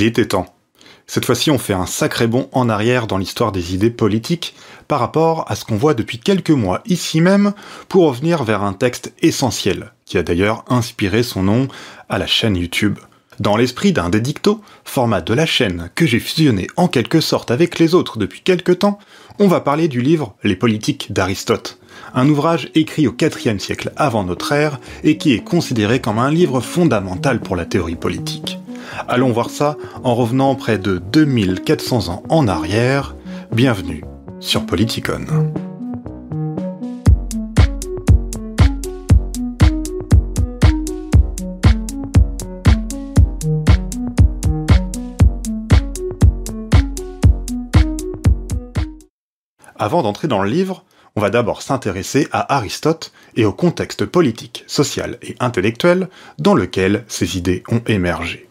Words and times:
Il 0.00 0.04
était 0.04 0.28
temps. 0.28 0.46
Cette 1.08 1.24
fois-ci, 1.24 1.50
on 1.50 1.58
fait 1.58 1.72
un 1.72 1.84
sacré 1.84 2.28
bond 2.28 2.48
en 2.52 2.68
arrière 2.68 3.08
dans 3.08 3.18
l'histoire 3.18 3.50
des 3.50 3.74
idées 3.74 3.90
politiques 3.90 4.54
par 4.86 5.00
rapport 5.00 5.44
à 5.50 5.56
ce 5.56 5.64
qu'on 5.64 5.74
voit 5.74 5.94
depuis 5.94 6.20
quelques 6.20 6.52
mois 6.52 6.82
ici 6.86 7.20
même 7.20 7.52
pour 7.88 8.06
revenir 8.06 8.44
vers 8.44 8.62
un 8.62 8.74
texte 8.74 9.12
essentiel, 9.22 9.92
qui 10.04 10.16
a 10.16 10.22
d'ailleurs 10.22 10.64
inspiré 10.68 11.24
son 11.24 11.42
nom 11.42 11.66
à 12.08 12.18
la 12.18 12.28
chaîne 12.28 12.56
YouTube. 12.56 12.96
Dans 13.40 13.56
l'esprit 13.56 13.92
d'un 13.92 14.08
dédicto, 14.08 14.60
format 14.84 15.20
de 15.20 15.34
la 15.34 15.46
chaîne 15.46 15.90
que 15.96 16.06
j'ai 16.06 16.20
fusionné 16.20 16.68
en 16.76 16.86
quelque 16.86 17.20
sorte 17.20 17.50
avec 17.50 17.80
les 17.80 17.96
autres 17.96 18.18
depuis 18.18 18.42
quelque 18.42 18.70
temps, 18.70 19.00
on 19.40 19.48
va 19.48 19.60
parler 19.60 19.88
du 19.88 20.00
livre 20.00 20.36
Les 20.44 20.54
politiques 20.54 21.12
d'Aristote, 21.12 21.80
un 22.14 22.28
ouvrage 22.28 22.70
écrit 22.76 23.08
au 23.08 23.16
IVe 23.20 23.58
siècle 23.58 23.92
avant 23.96 24.22
notre 24.22 24.52
ère 24.52 24.78
et 25.02 25.18
qui 25.18 25.32
est 25.32 25.42
considéré 25.42 26.00
comme 26.00 26.20
un 26.20 26.30
livre 26.30 26.60
fondamental 26.60 27.40
pour 27.40 27.56
la 27.56 27.64
théorie 27.64 27.96
politique. 27.96 28.60
Allons 29.06 29.32
voir 29.32 29.50
ça 29.50 29.76
en 30.04 30.14
revenant 30.14 30.54
près 30.54 30.78
de 30.78 30.98
2400 30.98 32.08
ans 32.08 32.22
en 32.28 32.48
arrière. 32.48 33.16
Bienvenue 33.52 34.04
sur 34.40 34.66
Politicon. 34.66 35.24
Avant 49.80 50.02
d'entrer 50.02 50.28
dans 50.28 50.42
le 50.42 50.50
livre, 50.50 50.84
on 51.16 51.20
va 51.20 51.30
d'abord 51.30 51.62
s'intéresser 51.62 52.28
à 52.32 52.56
Aristote 52.56 53.12
et 53.36 53.44
au 53.44 53.52
contexte 53.52 54.04
politique, 54.04 54.64
social 54.66 55.18
et 55.22 55.36
intellectuel 55.40 56.08
dans 56.38 56.54
lequel 56.54 57.04
ces 57.08 57.38
idées 57.38 57.62
ont 57.70 57.82
émergé. 57.86 58.47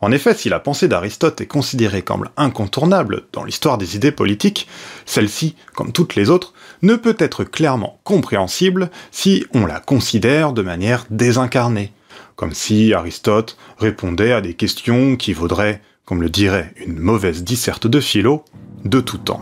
En 0.00 0.12
effet, 0.12 0.34
si 0.34 0.48
la 0.48 0.60
pensée 0.60 0.88
d'Aristote 0.88 1.40
est 1.40 1.46
considérée 1.46 2.02
comme 2.02 2.28
incontournable 2.36 3.24
dans 3.32 3.44
l'histoire 3.44 3.78
des 3.78 3.96
idées 3.96 4.12
politiques, 4.12 4.68
celle-ci, 5.06 5.56
comme 5.74 5.92
toutes 5.92 6.14
les 6.14 6.30
autres, 6.30 6.52
ne 6.82 6.96
peut 6.96 7.16
être 7.18 7.44
clairement 7.44 7.98
compréhensible 8.04 8.90
si 9.10 9.44
on 9.54 9.66
la 9.66 9.80
considère 9.80 10.52
de 10.52 10.62
manière 10.62 11.06
désincarnée, 11.10 11.92
comme 12.36 12.52
si 12.52 12.92
Aristote 12.92 13.56
répondait 13.78 14.32
à 14.32 14.40
des 14.40 14.54
questions 14.54 15.16
qui 15.16 15.32
vaudraient, 15.32 15.80
comme 16.04 16.22
le 16.22 16.28
dirait 16.28 16.72
une 16.76 16.98
mauvaise 16.98 17.42
disserte 17.42 17.86
de 17.86 18.00
philo, 18.00 18.44
de 18.84 19.00
tout 19.00 19.18
temps. 19.18 19.40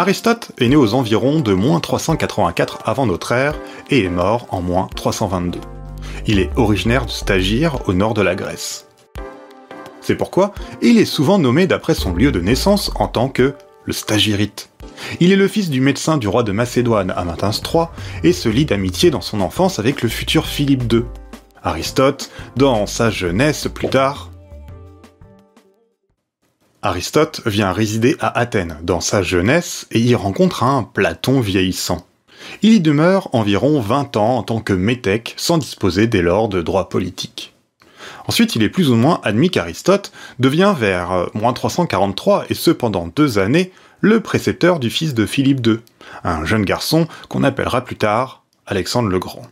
Aristote 0.00 0.52
est 0.58 0.68
né 0.68 0.76
aux 0.76 0.94
environs 0.94 1.40
de 1.40 1.52
moins 1.52 1.78
384 1.78 2.78
avant 2.86 3.04
notre 3.04 3.32
ère 3.32 3.54
et 3.90 4.02
est 4.02 4.08
mort 4.08 4.46
en 4.48 4.62
moins 4.62 4.88
322. 4.96 5.60
Il 6.26 6.38
est 6.38 6.48
originaire 6.56 7.04
de 7.04 7.10
Stagir 7.10 7.86
au 7.86 7.92
nord 7.92 8.14
de 8.14 8.22
la 8.22 8.34
Grèce. 8.34 8.86
C'est 10.00 10.14
pourquoi 10.14 10.54
il 10.80 10.96
est 10.96 11.04
souvent 11.04 11.38
nommé 11.38 11.66
d'après 11.66 11.92
son 11.92 12.14
lieu 12.14 12.32
de 12.32 12.40
naissance 12.40 12.90
en 12.94 13.08
tant 13.08 13.28
que 13.28 13.52
le 13.84 13.92
Stagirite. 13.92 14.70
Il 15.20 15.32
est 15.32 15.36
le 15.36 15.48
fils 15.48 15.68
du 15.68 15.82
médecin 15.82 16.16
du 16.16 16.28
roi 16.28 16.44
de 16.44 16.52
Macédoine 16.52 17.12
Amintins 17.14 17.50
III 17.50 17.88
et 18.24 18.32
se 18.32 18.48
lie 18.48 18.64
d'amitié 18.64 19.10
dans 19.10 19.20
son 19.20 19.42
enfance 19.42 19.78
avec 19.78 20.00
le 20.00 20.08
futur 20.08 20.46
Philippe 20.46 20.90
II. 20.90 21.02
Aristote, 21.62 22.30
dans 22.56 22.86
sa 22.86 23.10
jeunesse 23.10 23.68
plus 23.68 23.88
tard, 23.88 24.29
Aristote 26.82 27.42
vient 27.44 27.72
résider 27.72 28.16
à 28.20 28.38
Athènes 28.38 28.78
dans 28.82 29.02
sa 29.02 29.22
jeunesse 29.22 29.86
et 29.90 30.00
y 30.00 30.14
rencontre 30.14 30.64
un 30.64 30.82
Platon 30.82 31.40
vieillissant. 31.40 32.06
Il 32.62 32.72
y 32.72 32.80
demeure 32.80 33.28
environ 33.34 33.80
20 33.80 34.16
ans 34.16 34.38
en 34.38 34.42
tant 34.42 34.60
que 34.60 34.72
métèque 34.72 35.34
sans 35.36 35.58
disposer 35.58 36.06
dès 36.06 36.22
lors 36.22 36.48
de 36.48 36.62
droits 36.62 36.88
politiques. 36.88 37.52
Ensuite, 38.26 38.56
il 38.56 38.62
est 38.62 38.70
plus 38.70 38.90
ou 38.90 38.94
moins 38.94 39.20
admis 39.24 39.50
qu'Aristote 39.50 40.10
devient 40.38 40.74
vers 40.78 41.26
343 41.34 42.46
et 42.48 42.54
ce 42.54 42.70
pendant 42.70 43.08
deux 43.08 43.38
années 43.38 43.72
le 44.00 44.20
précepteur 44.20 44.78
du 44.78 44.88
fils 44.88 45.12
de 45.12 45.26
Philippe 45.26 45.66
II, 45.66 45.80
un 46.24 46.46
jeune 46.46 46.64
garçon 46.64 47.08
qu'on 47.28 47.44
appellera 47.44 47.84
plus 47.84 47.96
tard 47.96 48.42
Alexandre 48.66 49.10
le 49.10 49.18
Grand. 49.18 49.42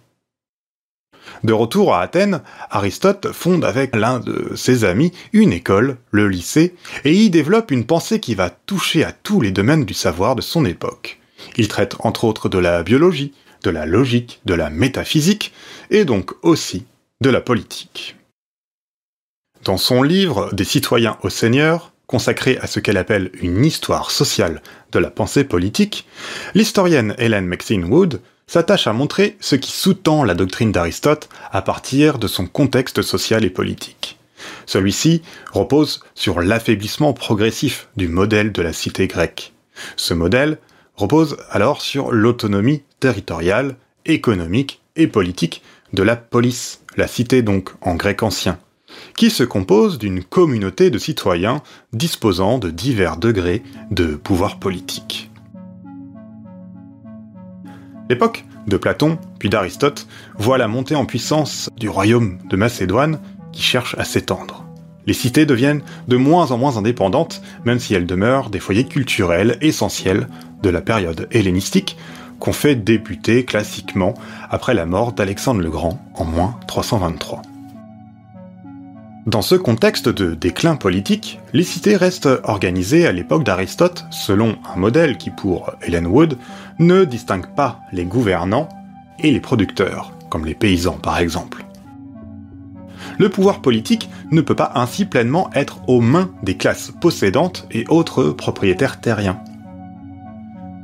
De 1.44 1.52
retour 1.52 1.94
à 1.94 2.00
Athènes, 2.00 2.42
Aristote 2.70 3.32
fonde 3.32 3.64
avec 3.64 3.94
l'un 3.94 4.20
de 4.20 4.52
ses 4.56 4.84
amis 4.84 5.12
une 5.32 5.52
école, 5.52 5.96
le 6.10 6.28
lycée, 6.28 6.74
et 7.04 7.12
y 7.12 7.30
développe 7.30 7.70
une 7.70 7.86
pensée 7.86 8.20
qui 8.20 8.34
va 8.34 8.50
toucher 8.50 9.04
à 9.04 9.12
tous 9.12 9.40
les 9.40 9.50
domaines 9.50 9.84
du 9.84 9.94
savoir 9.94 10.36
de 10.36 10.42
son 10.42 10.64
époque. 10.64 11.20
Il 11.56 11.68
traite 11.68 11.96
entre 12.00 12.24
autres 12.24 12.48
de 12.48 12.58
la 12.58 12.82
biologie, 12.82 13.32
de 13.62 13.70
la 13.70 13.86
logique, 13.86 14.40
de 14.44 14.54
la 14.54 14.70
métaphysique, 14.70 15.52
et 15.90 16.04
donc 16.04 16.32
aussi 16.42 16.86
de 17.20 17.30
la 17.30 17.40
politique. 17.40 18.16
Dans 19.64 19.78
son 19.78 20.02
livre 20.02 20.52
Des 20.52 20.64
citoyens 20.64 21.18
au 21.22 21.30
Seigneur, 21.30 21.92
consacré 22.06 22.58
à 22.58 22.66
ce 22.66 22.80
qu'elle 22.80 22.96
appelle 22.96 23.30
une 23.40 23.64
histoire 23.64 24.10
sociale 24.10 24.62
de 24.92 24.98
la 24.98 25.10
pensée 25.10 25.44
politique, 25.44 26.06
l'historienne 26.54 27.14
Helen 27.18 27.46
Maxine 27.46 27.84
Wood 27.84 28.20
s'attache 28.48 28.88
à 28.88 28.92
montrer 28.92 29.36
ce 29.40 29.54
qui 29.54 29.70
sous-tend 29.70 30.24
la 30.24 30.34
doctrine 30.34 30.72
d'Aristote 30.72 31.28
à 31.52 31.62
partir 31.62 32.18
de 32.18 32.26
son 32.26 32.46
contexte 32.46 33.02
social 33.02 33.44
et 33.44 33.50
politique. 33.50 34.18
Celui-ci 34.66 35.22
repose 35.52 36.00
sur 36.14 36.40
l'affaiblissement 36.40 37.12
progressif 37.12 37.88
du 37.96 38.08
modèle 38.08 38.50
de 38.50 38.62
la 38.62 38.72
cité 38.72 39.06
grecque. 39.06 39.52
Ce 39.96 40.14
modèle 40.14 40.58
repose 40.96 41.36
alors 41.50 41.82
sur 41.82 42.10
l'autonomie 42.10 42.82
territoriale, 42.98 43.76
économique 44.06 44.80
et 44.96 45.06
politique 45.06 45.62
de 45.92 46.02
la 46.02 46.16
police, 46.16 46.80
la 46.96 47.06
cité 47.06 47.42
donc 47.42 47.70
en 47.80 47.94
grec 47.94 48.22
ancien, 48.22 48.58
qui 49.16 49.30
se 49.30 49.44
compose 49.44 49.98
d'une 49.98 50.24
communauté 50.24 50.90
de 50.90 50.98
citoyens 50.98 51.62
disposant 51.92 52.58
de 52.58 52.70
divers 52.70 53.16
degrés 53.16 53.62
de 53.90 54.16
pouvoir 54.16 54.58
politique. 54.58 55.27
L'époque 58.08 58.44
de 58.66 58.76
Platon, 58.76 59.18
puis 59.38 59.48
d'Aristote, 59.48 60.06
voit 60.38 60.58
la 60.58 60.68
montée 60.68 60.94
en 60.94 61.04
puissance 61.04 61.70
du 61.76 61.88
royaume 61.88 62.38
de 62.48 62.56
Macédoine 62.56 63.18
qui 63.52 63.62
cherche 63.62 63.94
à 63.98 64.04
s'étendre. 64.04 64.64
Les 65.06 65.14
cités 65.14 65.46
deviennent 65.46 65.82
de 66.06 66.16
moins 66.16 66.50
en 66.50 66.58
moins 66.58 66.76
indépendantes, 66.76 67.40
même 67.64 67.78
si 67.78 67.94
elles 67.94 68.06
demeurent 68.06 68.50
des 68.50 68.60
foyers 68.60 68.86
culturels 68.86 69.56
essentiels 69.62 70.28
de 70.62 70.68
la 70.68 70.82
période 70.82 71.28
hellénistique 71.30 71.96
qu'on 72.38 72.52
fait 72.52 72.76
débuter 72.76 73.44
classiquement 73.44 74.14
après 74.50 74.74
la 74.74 74.86
mort 74.86 75.12
d'Alexandre 75.12 75.60
le 75.60 75.70
Grand 75.70 76.00
en 76.14 76.24
moins 76.24 76.58
323. 76.68 77.42
Dans 79.28 79.42
ce 79.42 79.56
contexte 79.56 80.08
de 80.08 80.34
déclin 80.34 80.76
politique, 80.76 81.38
les 81.52 81.62
cités 81.62 81.96
restent 81.96 82.30
organisées 82.44 83.06
à 83.06 83.12
l'époque 83.12 83.44
d'Aristote 83.44 84.06
selon 84.10 84.56
un 84.74 84.78
modèle 84.78 85.18
qui, 85.18 85.28
pour 85.28 85.70
Helen 85.82 86.06
Wood, 86.06 86.38
ne 86.78 87.04
distingue 87.04 87.54
pas 87.54 87.80
les 87.92 88.06
gouvernants 88.06 88.70
et 89.18 89.30
les 89.30 89.40
producteurs, 89.40 90.14
comme 90.30 90.46
les 90.46 90.54
paysans 90.54 90.96
par 90.96 91.18
exemple. 91.18 91.66
Le 93.18 93.28
pouvoir 93.28 93.60
politique 93.60 94.08
ne 94.30 94.40
peut 94.40 94.54
pas 94.56 94.72
ainsi 94.76 95.04
pleinement 95.04 95.50
être 95.52 95.82
aux 95.88 96.00
mains 96.00 96.30
des 96.42 96.56
classes 96.56 96.90
possédantes 96.98 97.66
et 97.70 97.84
autres 97.90 98.30
propriétaires 98.30 98.98
terriens. 98.98 99.42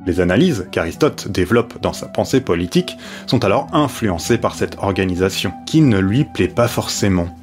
Les 0.05 0.21
analyses 0.21 0.69
qu'Aristote 0.71 1.29
développe 1.29 1.81
dans 1.81 1.95
sa 1.95 2.09
pensée 2.09 2.43
politique 2.43 2.99
sont 3.27 3.43
alors 3.43 3.69
influencées 3.73 4.37
par 4.37 4.55
cette 4.55 4.77
organisation, 4.83 5.55
qui 5.65 5.81
ne 5.81 5.99
lui 5.99 6.25
plaît 6.25 6.47
pas 6.47 6.69
forcément. 6.69 7.35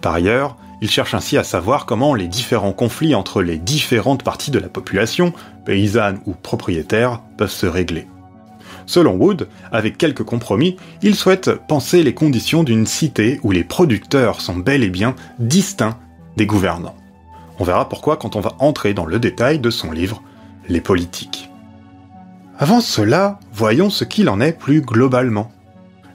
Par 0.00 0.14
ailleurs, 0.14 0.56
il 0.80 0.90
cherche 0.90 1.14
ainsi 1.14 1.36
à 1.36 1.44
savoir 1.44 1.86
comment 1.86 2.14
les 2.14 2.28
différents 2.28 2.72
conflits 2.72 3.14
entre 3.14 3.42
les 3.42 3.58
différentes 3.58 4.22
parties 4.22 4.50
de 4.50 4.58
la 4.58 4.68
population, 4.68 5.32
paysannes 5.64 6.20
ou 6.26 6.32
propriétaires, 6.32 7.20
peuvent 7.36 7.50
se 7.50 7.66
régler. 7.66 8.06
Selon 8.86 9.16
Wood, 9.16 9.48
avec 9.70 9.98
quelques 9.98 10.22
compromis, 10.22 10.76
il 11.02 11.14
souhaite 11.14 11.50
penser 11.68 12.02
les 12.02 12.14
conditions 12.14 12.62
d'une 12.62 12.86
cité 12.86 13.38
où 13.42 13.50
les 13.50 13.64
producteurs 13.64 14.40
sont 14.40 14.56
bel 14.56 14.82
et 14.82 14.88
bien 14.88 15.14
distincts 15.38 15.98
des 16.36 16.46
gouvernants. 16.46 16.96
On 17.58 17.64
verra 17.64 17.88
pourquoi 17.88 18.16
quand 18.16 18.36
on 18.36 18.40
va 18.40 18.54
entrer 18.60 18.94
dans 18.94 19.04
le 19.04 19.18
détail 19.18 19.58
de 19.58 19.68
son 19.68 19.90
livre 19.90 20.22
Les 20.68 20.80
politiques. 20.80 21.50
Avant 22.58 22.80
cela, 22.80 23.40
voyons 23.52 23.90
ce 23.90 24.04
qu'il 24.04 24.30
en 24.30 24.40
est 24.40 24.52
plus 24.52 24.80
globalement. 24.80 25.52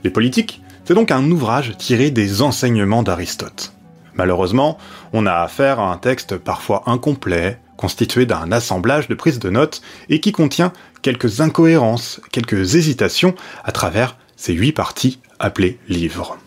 Les 0.03 0.09
politiques 0.09 0.62
c'est 0.85 0.93
donc 0.93 1.11
un 1.11 1.29
ouvrage 1.31 1.75
tiré 1.77 2.11
des 2.11 2.41
enseignements 2.41 3.03
d'Aristote. 3.03 3.73
Malheureusement, 4.15 4.77
on 5.11 5.25
a 5.25 5.33
affaire 5.33 5.79
à 5.79 5.91
un 5.91 5.97
texte 5.97 6.37
parfois 6.37 6.83
incomplet, 6.85 7.59
constitué 7.77 8.25
d'un 8.25 8.51
assemblage 8.51 9.07
de 9.07 9.15
prises 9.15 9.39
de 9.39 9.49
notes 9.49 9.81
et 10.09 10.19
qui 10.19 10.31
contient 10.31 10.73
quelques 11.01 11.41
incohérences, 11.41 12.21
quelques 12.31 12.75
hésitations 12.75 13.35
à 13.63 13.71
travers 13.71 14.17
ces 14.35 14.53
huit 14.53 14.73
parties 14.73 15.19
appelées 15.39 15.79
livres. 15.87 16.37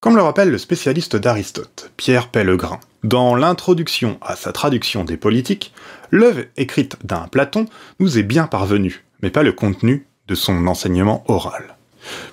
Comme 0.00 0.16
le 0.16 0.22
rappelle 0.22 0.50
le 0.50 0.58
spécialiste 0.58 1.16
d'Aristote, 1.16 1.92
Pierre 1.96 2.28
Pellegrin, 2.28 2.80
dans 3.04 3.34
l'introduction 3.34 4.18
à 4.22 4.34
sa 4.34 4.52
traduction 4.52 5.04
des 5.04 5.18
politiques, 5.18 5.74
l'œuvre 6.10 6.44
écrite 6.56 6.96
d'un 7.04 7.28
Platon 7.28 7.66
nous 7.98 8.18
est 8.18 8.22
bien 8.22 8.46
parvenue, 8.46 9.04
mais 9.22 9.30
pas 9.30 9.42
le 9.42 9.52
contenu 9.52 10.06
de 10.26 10.34
son 10.34 10.66
enseignement 10.66 11.22
oral. 11.28 11.76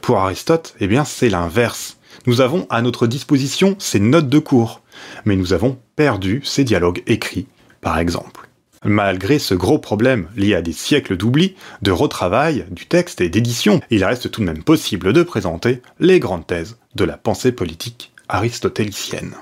Pour 0.01 0.19
Aristote, 0.19 0.75
eh 0.79 0.87
bien, 0.87 1.05
c'est 1.05 1.29
l'inverse. 1.29 1.97
Nous 2.25 2.41
avons 2.41 2.67
à 2.69 2.81
notre 2.81 3.07
disposition 3.07 3.75
ces 3.79 3.99
notes 3.99 4.29
de 4.29 4.39
cours, 4.39 4.81
mais 5.25 5.35
nous 5.35 5.53
avons 5.53 5.77
perdu 5.95 6.41
ces 6.43 6.63
dialogues 6.63 7.03
écrits, 7.07 7.47
par 7.81 7.99
exemple. 7.99 8.47
Malgré 8.85 9.39
ce 9.39 9.53
gros 9.53 9.79
problème 9.79 10.27
lié 10.35 10.55
à 10.55 10.61
des 10.61 10.73
siècles 10.73 11.17
d'oubli, 11.17 11.55
de 11.81 11.91
retravail, 11.91 12.65
du 12.71 12.85
texte 12.85 13.21
et 13.21 13.29
d'édition, 13.29 13.81
il 13.89 14.03
reste 14.03 14.29
tout 14.29 14.41
de 14.41 14.45
même 14.45 14.63
possible 14.63 15.13
de 15.13 15.23
présenter 15.23 15.81
les 15.99 16.19
grandes 16.19 16.45
thèses 16.45 16.77
de 16.95 17.03
la 17.03 17.17
pensée 17.17 17.51
politique 17.51 18.11
aristotélicienne. 18.29 19.33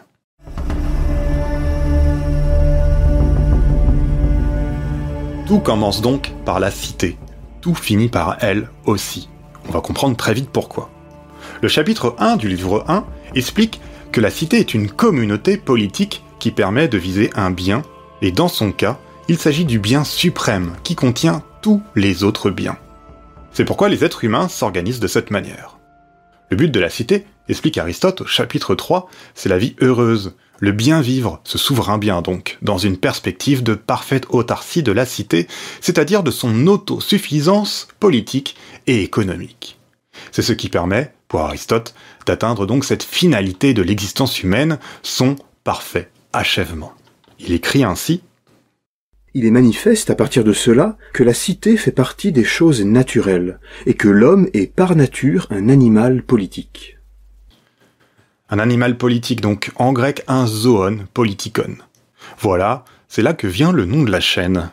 Tout 5.48 5.60
commence 5.60 6.02
donc 6.02 6.34
par 6.44 6.60
la 6.60 6.72
cité. 6.72 7.18
Tout 7.62 7.76
finit 7.76 8.10
par 8.10 8.38
elle 8.42 8.70
aussi. 8.86 9.30
On 9.68 9.72
va 9.72 9.82
comprendre 9.82 10.16
très 10.16 10.34
vite 10.34 10.50
pourquoi. 10.50 10.90
Le 11.62 11.68
chapitre 11.68 12.16
1 12.20 12.38
du 12.38 12.48
livre 12.48 12.86
1 12.88 13.06
explique 13.36 13.82
que 14.12 14.22
la 14.22 14.30
cité 14.30 14.60
est 14.60 14.74
une 14.74 14.90
communauté 14.90 15.58
politique 15.58 16.24
qui 16.40 16.52
permet 16.52 16.88
de 16.88 16.98
viser 16.98 17.32
un 17.36 17.52
bien, 17.52 17.82
et 18.22 18.32
dans 18.32 18.48
son 18.48 18.72
cas, 18.72 19.00
il 19.28 19.38
s'agit 19.38 19.66
du 19.66 19.80
bien 19.80 20.04
suprême 20.04 20.76
qui 20.84 20.96
contient 20.96 21.44
tous 21.62 21.82
les 21.96 22.24
autres 22.24 22.52
biens. 22.52 22.78
C'est 23.52 23.66
pourquoi 23.66 23.90
les 23.90 24.04
êtres 24.04 24.24
humains 24.24 24.48
s'organisent 24.48 25.00
de 25.00 25.08
cette 25.08 25.32
manière. 25.32 25.78
Le 26.50 26.58
but 26.58 26.70
de 26.70 26.80
la 26.80 26.90
cité, 26.90 27.26
explique 27.50 27.78
Aristote 27.78 28.22
au 28.22 28.26
chapitre 28.26 28.76
3, 28.76 29.10
c'est 29.34 29.50
la 29.50 29.58
vie 29.58 29.76
heureuse, 29.82 30.36
le 30.60 30.72
bien 30.72 31.02
vivre, 31.02 31.42
ce 31.44 31.58
souverain 31.58 31.98
bien 31.98 32.22
donc, 32.22 32.58
dans 32.62 32.78
une 32.78 32.98
perspective 32.98 33.64
de 33.64 33.74
parfaite 33.74 34.26
autarcie 34.30 34.84
de 34.84 34.92
la 34.92 35.06
cité, 35.06 35.48
c'est-à-dire 35.82 36.24
de 36.24 36.32
son 36.32 36.68
autosuffisance 36.68 37.88
politique 38.00 38.56
et 38.88 39.02
économique. 39.02 39.78
C'est 40.32 40.42
ce 40.42 40.54
qui 40.54 40.70
permet, 40.70 41.14
pour 41.28 41.42
Aristote, 41.42 41.94
d'atteindre 42.26 42.66
donc 42.66 42.86
cette 42.86 43.04
finalité 43.04 43.74
de 43.74 43.82
l'existence 43.82 44.42
humaine, 44.42 44.80
son 45.04 45.36
parfait 45.64 46.10
achèvement. 46.34 46.94
Il 47.40 47.52
écrit 47.52 47.84
ainsi 47.84 48.22
il 49.38 49.44
est 49.46 49.52
manifeste 49.52 50.10
à 50.10 50.16
partir 50.16 50.46
de 50.46 50.54
cela 50.54 50.98
que 51.12 51.22
la 51.22 51.34
cité 51.34 51.76
fait 51.76 51.92
partie 51.92 52.32
des 52.32 52.46
choses 52.46 52.86
naturelles, 52.86 53.60
et 53.86 53.94
que 53.94 54.08
l'homme 54.08 54.48
est 54.54 54.74
par 54.74 54.96
nature 54.96 55.46
un 55.50 55.68
animal 55.68 56.24
politique. 56.24 56.95
Un 58.50 58.60
animal 58.60 58.98
politique, 58.98 59.42
donc 59.42 59.72
en 59.76 59.92
grec 59.92 60.24
un 60.28 60.46
zoon 60.46 61.08
politikon. 61.14 61.78
Voilà, 62.40 62.86
c'est 63.08 63.24
là 63.24 63.34
que 63.34 63.48
vient 63.48 63.72
le 63.72 63.86
nom 63.86 64.04
de 64.04 64.12
la 64.12 64.20
chaîne. 64.20 64.70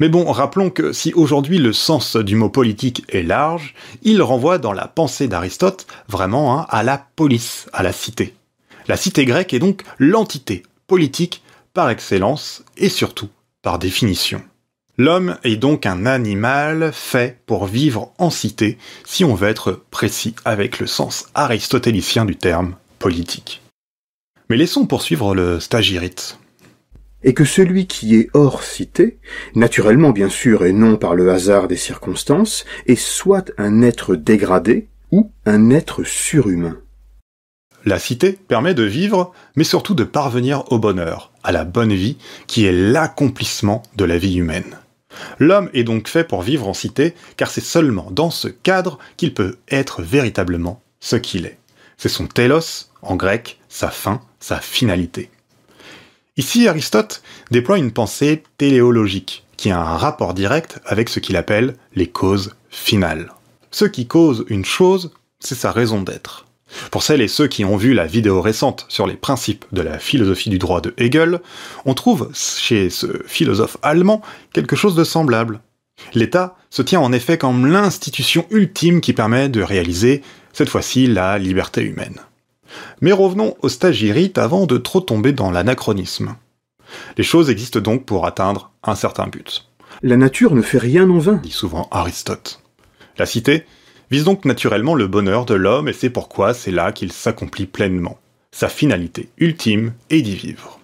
Mais 0.00 0.08
bon, 0.08 0.30
rappelons 0.30 0.70
que 0.70 0.92
si 0.92 1.12
aujourd'hui 1.14 1.58
le 1.58 1.72
sens 1.72 2.16
du 2.16 2.34
mot 2.34 2.48
politique 2.48 3.04
est 3.08 3.22
large, 3.22 3.74
il 4.02 4.22
renvoie 4.22 4.58
dans 4.58 4.72
la 4.72 4.88
pensée 4.88 5.28
d'Aristote 5.28 5.86
vraiment 6.08 6.58
hein, 6.58 6.66
à 6.70 6.82
la 6.82 6.98
police, 7.16 7.68
à 7.72 7.82
la 7.82 7.92
cité. 7.92 8.34
La 8.88 8.96
cité 8.96 9.24
grecque 9.24 9.54
est 9.54 9.58
donc 9.58 9.82
l'entité 9.98 10.62
politique 10.86 11.42
par 11.72 11.90
excellence 11.90 12.64
et 12.76 12.88
surtout 12.88 13.28
par 13.62 13.78
définition. 13.78 14.42
L'homme 14.96 15.36
est 15.42 15.56
donc 15.56 15.86
un 15.86 16.06
animal 16.06 16.90
fait 16.92 17.40
pour 17.46 17.66
vivre 17.66 18.12
en 18.18 18.30
cité, 18.30 18.78
si 19.04 19.24
on 19.24 19.34
veut 19.34 19.48
être 19.48 19.82
précis 19.90 20.36
avec 20.44 20.78
le 20.78 20.86
sens 20.86 21.26
aristotélicien 21.34 22.24
du 22.24 22.36
terme 22.36 22.76
politique. 23.04 23.60
Mais 24.48 24.56
laissons 24.56 24.86
poursuivre 24.86 25.34
le 25.34 25.60
stagirite. 25.60 26.38
Et 27.22 27.34
que 27.34 27.44
celui 27.44 27.86
qui 27.86 28.16
est 28.16 28.30
hors 28.32 28.62
cité, 28.62 29.18
naturellement 29.54 30.08
bien 30.08 30.30
sûr 30.30 30.64
et 30.64 30.72
non 30.72 30.96
par 30.96 31.14
le 31.14 31.30
hasard 31.30 31.68
des 31.68 31.76
circonstances, 31.76 32.64
est 32.86 32.94
soit 32.94 33.52
un 33.58 33.82
être 33.82 34.16
dégradé 34.16 34.88
ou 35.10 35.30
un 35.44 35.68
être 35.68 36.02
surhumain. 36.02 36.78
La 37.84 37.98
cité 37.98 38.32
permet 38.32 38.72
de 38.72 38.84
vivre, 38.84 39.34
mais 39.54 39.64
surtout 39.64 39.94
de 39.94 40.04
parvenir 40.04 40.72
au 40.72 40.78
bonheur, 40.78 41.30
à 41.42 41.52
la 41.52 41.64
bonne 41.64 41.92
vie, 41.92 42.16
qui 42.46 42.64
est 42.64 42.72
l'accomplissement 42.72 43.82
de 43.96 44.06
la 44.06 44.16
vie 44.16 44.36
humaine. 44.36 44.78
L'homme 45.38 45.68
est 45.74 45.84
donc 45.84 46.08
fait 46.08 46.24
pour 46.24 46.40
vivre 46.40 46.66
en 46.66 46.74
cité, 46.74 47.14
car 47.36 47.50
c'est 47.50 47.60
seulement 47.60 48.10
dans 48.10 48.30
ce 48.30 48.48
cadre 48.48 48.98
qu'il 49.18 49.34
peut 49.34 49.58
être 49.68 50.00
véritablement 50.00 50.80
ce 51.00 51.16
qu'il 51.16 51.44
est. 51.44 51.58
C'est 51.96 52.08
son 52.08 52.26
télos, 52.26 52.90
en 53.04 53.16
grec, 53.16 53.58
sa 53.68 53.90
fin, 53.90 54.20
sa 54.40 54.60
finalité. 54.60 55.30
Ici, 56.36 56.66
Aristote 56.66 57.22
déploie 57.50 57.78
une 57.78 57.92
pensée 57.92 58.42
téléologique, 58.58 59.44
qui 59.56 59.70
a 59.70 59.80
un 59.80 59.96
rapport 59.96 60.34
direct 60.34 60.80
avec 60.84 61.08
ce 61.08 61.20
qu'il 61.20 61.36
appelle 61.36 61.76
les 61.94 62.08
causes 62.08 62.54
finales. 62.70 63.32
Ce 63.70 63.84
qui 63.84 64.06
cause 64.06 64.44
une 64.48 64.64
chose, 64.64 65.12
c'est 65.38 65.54
sa 65.54 65.70
raison 65.70 66.02
d'être. 66.02 66.46
Pour 66.90 67.02
celles 67.02 67.20
et 67.20 67.28
ceux 67.28 67.46
qui 67.46 67.64
ont 67.64 67.76
vu 67.76 67.94
la 67.94 68.06
vidéo 68.06 68.40
récente 68.40 68.86
sur 68.88 69.06
les 69.06 69.14
principes 69.14 69.64
de 69.72 69.82
la 69.82 69.98
philosophie 69.98 70.50
du 70.50 70.58
droit 70.58 70.80
de 70.80 70.94
Hegel, 70.96 71.40
on 71.84 71.94
trouve 71.94 72.30
chez 72.34 72.90
ce 72.90 73.22
philosophe 73.26 73.76
allemand 73.82 74.22
quelque 74.52 74.76
chose 74.76 74.96
de 74.96 75.04
semblable. 75.04 75.60
L'État 76.14 76.56
se 76.70 76.82
tient 76.82 77.00
en 77.00 77.12
effet 77.12 77.38
comme 77.38 77.66
l'institution 77.66 78.46
ultime 78.50 79.00
qui 79.00 79.12
permet 79.12 79.48
de 79.48 79.62
réaliser, 79.62 80.22
cette 80.52 80.68
fois-ci, 80.68 81.06
la 81.06 81.38
liberté 81.38 81.82
humaine. 81.82 82.20
Mais 83.00 83.12
revenons 83.12 83.56
au 83.62 83.68
stagirite 83.68 84.38
avant 84.38 84.66
de 84.66 84.78
trop 84.78 85.00
tomber 85.00 85.32
dans 85.32 85.50
l'anachronisme. 85.50 86.36
Les 87.16 87.24
choses 87.24 87.50
existent 87.50 87.80
donc 87.80 88.04
pour 88.04 88.26
atteindre 88.26 88.72
un 88.82 88.94
certain 88.94 89.26
but. 89.26 89.68
La 90.02 90.16
nature 90.16 90.54
ne 90.54 90.62
fait 90.62 90.78
rien 90.78 91.08
en 91.10 91.18
vain, 91.18 91.40
dit 91.42 91.50
souvent 91.50 91.88
Aristote. 91.90 92.60
La 93.18 93.26
cité 93.26 93.64
vise 94.10 94.24
donc 94.24 94.44
naturellement 94.44 94.94
le 94.94 95.06
bonheur 95.06 95.44
de 95.46 95.54
l'homme 95.54 95.88
et 95.88 95.92
c'est 95.92 96.10
pourquoi 96.10 96.54
c'est 96.54 96.70
là 96.70 96.92
qu'il 96.92 97.12
s'accomplit 97.12 97.66
pleinement. 97.66 98.18
Sa 98.52 98.68
finalité 98.68 99.28
ultime 99.38 99.92
est 100.10 100.22
d'y 100.22 100.36
vivre. 100.36 100.78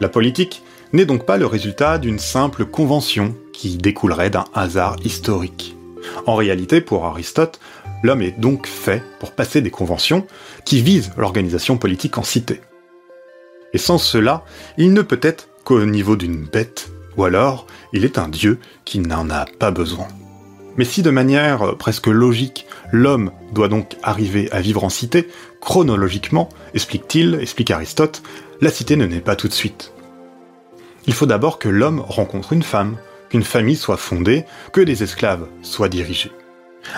La 0.00 0.08
politique 0.08 0.62
n'est 0.92 1.06
donc 1.06 1.26
pas 1.26 1.36
le 1.36 1.46
résultat 1.46 1.98
d'une 1.98 2.18
simple 2.18 2.64
convention 2.64 3.34
qui 3.52 3.76
découlerait 3.76 4.30
d'un 4.30 4.44
hasard 4.54 4.96
historique. 5.04 5.77
En 6.26 6.34
réalité, 6.34 6.80
pour 6.80 7.04
Aristote, 7.04 7.60
l'homme 8.02 8.22
est 8.22 8.38
donc 8.38 8.66
fait 8.66 9.02
pour 9.20 9.32
passer 9.32 9.60
des 9.60 9.70
conventions 9.70 10.26
qui 10.64 10.82
visent 10.82 11.12
l'organisation 11.16 11.78
politique 11.78 12.18
en 12.18 12.22
cité. 12.22 12.60
Et 13.72 13.78
sans 13.78 13.98
cela, 13.98 14.44
il 14.76 14.92
ne 14.92 15.02
peut 15.02 15.20
être 15.22 15.48
qu'au 15.64 15.84
niveau 15.84 16.16
d'une 16.16 16.44
bête, 16.44 16.90
ou 17.16 17.24
alors 17.24 17.66
il 17.92 18.04
est 18.04 18.18
un 18.18 18.28
dieu 18.28 18.58
qui 18.84 19.00
n'en 19.00 19.28
a 19.30 19.44
pas 19.44 19.70
besoin. 19.70 20.08
Mais 20.76 20.84
si 20.84 21.02
de 21.02 21.10
manière 21.10 21.76
presque 21.76 22.06
logique, 22.06 22.66
l'homme 22.92 23.32
doit 23.52 23.68
donc 23.68 23.96
arriver 24.02 24.48
à 24.52 24.60
vivre 24.60 24.84
en 24.84 24.88
cité, 24.88 25.28
chronologiquement, 25.60 26.48
explique-t-il, 26.72 27.34
explique 27.34 27.72
Aristote, 27.72 28.22
la 28.60 28.70
cité 28.70 28.96
ne 28.96 29.06
naît 29.06 29.20
pas 29.20 29.36
tout 29.36 29.48
de 29.48 29.52
suite. 29.52 29.92
Il 31.06 31.14
faut 31.14 31.26
d'abord 31.26 31.58
que 31.58 31.68
l'homme 31.68 32.00
rencontre 32.00 32.52
une 32.52 32.62
femme, 32.62 32.96
qu'une 33.28 33.42
famille 33.42 33.76
soit 33.76 33.96
fondée, 33.96 34.44
que 34.72 34.80
des 34.80 35.02
esclaves 35.02 35.48
soient 35.62 35.88
dirigés. 35.88 36.32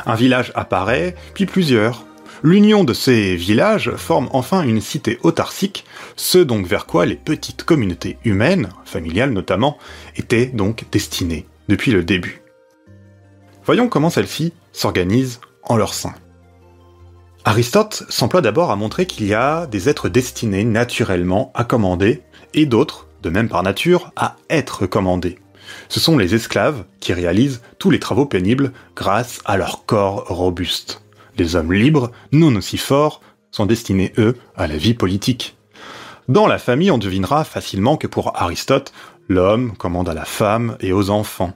Un 0.07 0.15
village 0.15 0.53
apparaît, 0.55 1.15
puis 1.35 1.47
plusieurs. 1.47 2.05
L'union 2.43 2.85
de 2.85 2.95
ces 2.95 3.37
villages 3.37 3.91
forme 3.97 4.29
enfin 4.33 4.63
une 4.63 4.81
cité 4.81 5.19
autarcique, 5.23 5.85
ce 6.17 6.39
donc 6.39 6.67
vers 6.67 6.87
quoi 6.87 7.05
les 7.05 7.17
petites 7.17 7.65
communautés 7.65 8.19
humaines, 8.25 8.71
familiales 8.85 9.33
notamment, 9.33 9.77
étaient 10.17 10.47
donc 10.47 10.85
destinées 10.91 11.47
depuis 11.69 11.93
le 11.93 12.03
début. 12.03 12.41
Voyons 13.65 13.89
comment 13.89 14.11
celles-ci 14.11 14.55
s'organisent 14.73 15.41
en 15.65 15.77
leur 15.77 15.93
sein. 15.93 16.15
Aristote 17.45 18.05
s'emploie 18.09 18.43
d'abord 18.43 18.71
à 18.71 18.77
montrer 18.77 19.07
qu'il 19.07 19.27
y 19.27 19.35
a 19.35 19.67
des 19.67 19.89
êtres 19.89 20.09
destinés 20.09 20.65
naturellement 20.65 21.53
à 21.55 21.65
commander 21.65 22.23
et 22.55 22.67
d'autres, 22.67 23.07
de 23.23 23.31
même 23.31 23.49
par 23.49 23.63
nature, 23.63 24.13
à 24.17 24.37
être 24.51 24.87
commandés. 24.87 25.39
Ce 25.89 26.01
sont 26.01 26.19
les 26.19 26.35
esclaves 26.35 26.85
qui 27.01 27.13
réalisent 27.13 27.63
tous 27.79 27.91
les 27.91 28.01
travaux 28.01 28.27
pénibles 28.27 28.73
grâce 28.97 29.41
à 29.45 29.57
leur 29.57 29.85
corps 29.87 30.27
robuste. 30.29 31.03
Les 31.37 31.57
hommes 31.57 31.73
libres, 31.73 32.11
non 32.33 32.55
aussi 32.57 32.79
forts, 32.79 33.21
sont 33.51 33.67
destinés, 33.67 34.13
eux, 34.19 34.37
à 34.57 34.67
la 34.67 34.77
vie 34.77 34.95
politique. 34.95 35.57
Dans 36.29 36.47
la 36.47 36.59
famille, 36.59 36.91
on 36.91 36.99
devinera 36.99 37.45
facilement 37.45 37.97
que 37.97 38.07
pour 38.07 38.41
Aristote, 38.41 38.93
l'homme 39.29 39.77
commande 39.77 40.09
à 40.09 40.15
la 40.15 40.25
femme 40.25 40.77
et 40.81 40.93
aux 40.93 41.11
enfants. 41.11 41.53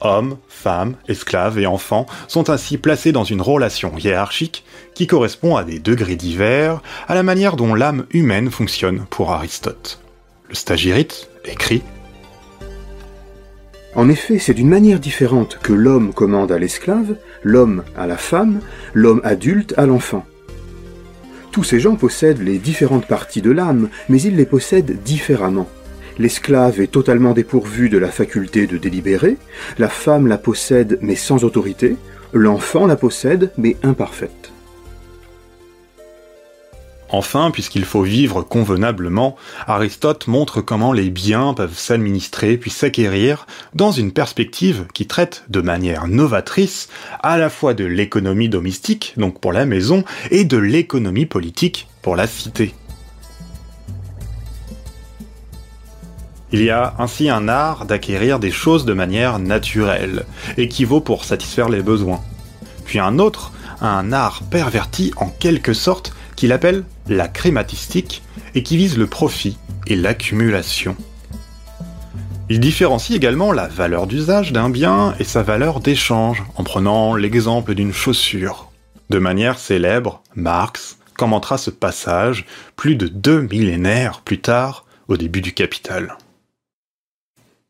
Hommes, 0.00 0.36
femmes, 0.48 0.96
esclaves 1.06 1.58
et 1.58 1.66
enfants 1.66 2.06
sont 2.26 2.50
ainsi 2.50 2.76
placés 2.76 3.12
dans 3.12 3.22
une 3.24 3.40
relation 3.40 3.96
hiérarchique 3.96 4.64
qui 4.94 5.06
correspond 5.06 5.54
à 5.54 5.62
des 5.62 5.78
degrés 5.78 6.16
divers 6.16 6.82
à 7.06 7.14
la 7.14 7.22
manière 7.22 7.54
dont 7.54 7.74
l'âme 7.74 8.04
humaine 8.10 8.50
fonctionne 8.50 9.06
pour 9.10 9.30
Aristote. 9.30 10.00
Le 10.48 10.56
stagirite 10.56 11.30
écrit 11.44 11.82
en 13.94 14.08
effet, 14.08 14.38
c'est 14.38 14.54
d'une 14.54 14.68
manière 14.68 15.00
différente 15.00 15.58
que 15.62 15.72
l'homme 15.72 16.14
commande 16.14 16.50
à 16.50 16.58
l'esclave, 16.58 17.16
l'homme 17.42 17.82
à 17.96 18.06
la 18.06 18.16
femme, 18.16 18.60
l'homme 18.94 19.20
adulte 19.22 19.74
à 19.76 19.84
l'enfant. 19.84 20.24
Tous 21.50 21.64
ces 21.64 21.78
gens 21.78 21.96
possèdent 21.96 22.42
les 22.42 22.56
différentes 22.56 23.06
parties 23.06 23.42
de 23.42 23.50
l'âme, 23.50 23.90
mais 24.08 24.20
ils 24.22 24.36
les 24.36 24.46
possèdent 24.46 25.02
différemment. 25.02 25.68
L'esclave 26.18 26.80
est 26.80 26.90
totalement 26.90 27.32
dépourvu 27.34 27.90
de 27.90 27.98
la 27.98 28.08
faculté 28.08 28.66
de 28.66 28.78
délibérer, 28.78 29.36
la 29.78 29.88
femme 29.88 30.26
la 30.26 30.38
possède 30.38 30.98
mais 31.02 31.16
sans 31.16 31.44
autorité, 31.44 31.96
l'enfant 32.32 32.86
la 32.86 32.96
possède 32.96 33.50
mais 33.58 33.76
imparfaite. 33.82 34.52
Enfin, 37.12 37.50
puisqu'il 37.50 37.84
faut 37.84 38.02
vivre 38.02 38.40
convenablement, 38.40 39.36
Aristote 39.66 40.28
montre 40.28 40.62
comment 40.62 40.94
les 40.94 41.10
biens 41.10 41.52
peuvent 41.52 41.76
s'administrer 41.76 42.56
puis 42.56 42.70
s'acquérir 42.70 43.46
dans 43.74 43.92
une 43.92 44.12
perspective 44.12 44.86
qui 44.94 45.06
traite 45.06 45.44
de 45.50 45.60
manière 45.60 46.08
novatrice 46.08 46.88
à 47.22 47.36
la 47.36 47.50
fois 47.50 47.74
de 47.74 47.84
l'économie 47.84 48.48
domestique, 48.48 49.12
donc 49.18 49.40
pour 49.40 49.52
la 49.52 49.66
maison, 49.66 50.04
et 50.30 50.46
de 50.46 50.56
l'économie 50.56 51.26
politique 51.26 51.86
pour 52.00 52.16
la 52.16 52.26
cité. 52.26 52.74
Il 56.50 56.62
y 56.62 56.70
a 56.70 56.94
ainsi 56.98 57.28
un 57.28 57.46
art 57.46 57.84
d'acquérir 57.84 58.38
des 58.38 58.50
choses 58.50 58.86
de 58.86 58.94
manière 58.94 59.38
naturelle, 59.38 60.24
et 60.56 60.68
pour 61.04 61.26
satisfaire 61.26 61.68
les 61.68 61.82
besoins. 61.82 62.22
Puis 62.86 62.98
un 62.98 63.18
autre, 63.18 63.52
un 63.82 64.12
art 64.12 64.42
perverti 64.50 65.12
en 65.18 65.28
quelque 65.28 65.74
sorte, 65.74 66.14
qu'il 66.36 66.52
appelle 66.52 66.84
la 67.08 67.28
crématistique 67.28 68.22
et 68.54 68.62
qui 68.62 68.76
vise 68.76 68.98
le 68.98 69.06
profit 69.06 69.58
et 69.86 69.96
l'accumulation. 69.96 70.96
Il 72.48 72.60
différencie 72.60 73.16
également 73.16 73.52
la 73.52 73.66
valeur 73.66 74.06
d'usage 74.06 74.52
d'un 74.52 74.68
bien 74.68 75.14
et 75.18 75.24
sa 75.24 75.42
valeur 75.42 75.80
d'échange, 75.80 76.42
en 76.56 76.64
prenant 76.64 77.14
l'exemple 77.14 77.74
d'une 77.74 77.92
chaussure. 77.92 78.70
De 79.10 79.18
manière 79.18 79.58
célèbre, 79.58 80.22
Marx 80.34 80.98
commentera 81.16 81.56
ce 81.56 81.70
passage 81.70 82.46
plus 82.76 82.96
de 82.96 83.06
deux 83.06 83.42
millénaires 83.42 84.20
plus 84.22 84.40
tard, 84.40 84.84
au 85.08 85.16
début 85.16 85.40
du 85.40 85.52
Capital. 85.52 86.16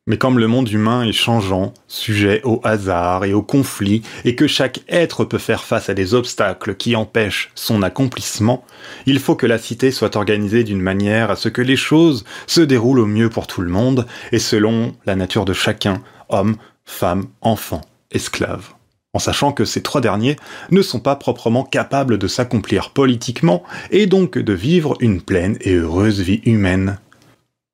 Mais 0.09 0.19
comme 0.19 0.41
le 0.41 0.49
monde 0.49 0.69
humain 0.69 1.05
est 1.05 1.13
changeant, 1.13 1.73
sujet 1.87 2.41
au 2.43 2.61
hasard 2.65 3.25
et 3.25 3.35
au 3.35 3.43
conflit, 3.43 4.03
et 4.25 4.35
que 4.35 4.49
chaque 4.49 4.81
être 4.89 5.25
peut 5.25 5.39
faire 5.39 5.63
face 5.63 5.89
à 5.89 5.95
des 5.95 6.13
obstacles 6.13 6.75
qui 6.75 6.97
empêchent 6.97 7.53
son 7.55 7.83
accomplissement, 7.83 8.65
il 9.07 9.21
faut 9.21 9.37
que 9.37 9.47
la 9.47 9.59
cité 9.59 9.93
soit 9.93 10.17
organisée 10.17 10.65
d'une 10.65 10.81
manière 10.81 11.31
à 11.31 11.37
ce 11.37 11.49
que 11.49 11.63
les 11.63 11.77
choses 11.77 12.25
se 12.49 12.61
déroulent 12.61 12.99
au 12.99 13.07
mieux 13.07 13.31
pour 13.31 13.47
tout 13.47 13.61
le 13.61 13.71
monde, 13.71 14.09
et 14.33 14.41
selon 14.41 14.97
la 15.07 15.15
nature 15.15 15.45
de 15.45 15.53
chacun, 15.53 16.03
homme, 16.31 16.57
femme, 16.85 17.27
enfant, 17.41 17.83
esclave. 18.11 18.71
En 19.15 19.21
sachant 19.21 19.53
que 19.53 19.65
ces 19.65 19.83
trois 19.83 20.01
derniers 20.01 20.37
ne 20.73 20.83
sont 20.83 20.99
pas 20.99 21.15
proprement 21.15 21.63
capables 21.63 22.19
de 22.19 22.27
s'accomplir 22.27 22.91
politiquement, 22.91 23.63
et 23.93 24.07
donc 24.07 24.37
de 24.37 24.53
vivre 24.53 24.97
une 24.99 25.23
pleine 25.23 25.59
et 25.61 25.75
heureuse 25.75 26.23
vie 26.23 26.41
humaine. 26.45 26.99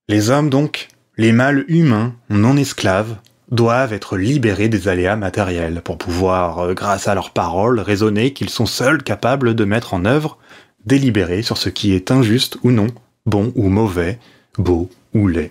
Les 0.08 0.28
hommes 0.28 0.50
donc 0.50 0.88
les 1.18 1.32
mâles 1.32 1.64
humains, 1.66 2.14
non 2.30 2.56
esclaves, 2.56 3.16
doivent 3.50 3.92
être 3.92 4.16
libérés 4.16 4.68
des 4.68 4.86
aléas 4.86 5.16
matériels 5.16 5.82
pour 5.82 5.98
pouvoir, 5.98 6.60
euh, 6.60 6.74
grâce 6.74 7.08
à 7.08 7.14
leurs 7.14 7.32
paroles, 7.32 7.80
raisonner 7.80 8.32
qu'ils 8.32 8.50
sont 8.50 8.66
seuls 8.66 9.02
capables 9.02 9.54
de 9.54 9.64
mettre 9.64 9.94
en 9.94 10.04
œuvre, 10.04 10.38
délibérer 10.86 11.42
sur 11.42 11.56
ce 11.56 11.70
qui 11.70 11.92
est 11.92 12.12
injuste 12.12 12.58
ou 12.62 12.70
non, 12.70 12.86
bon 13.26 13.52
ou 13.56 13.68
mauvais, 13.68 14.20
beau 14.58 14.88
ou 15.12 15.26
laid. 15.26 15.50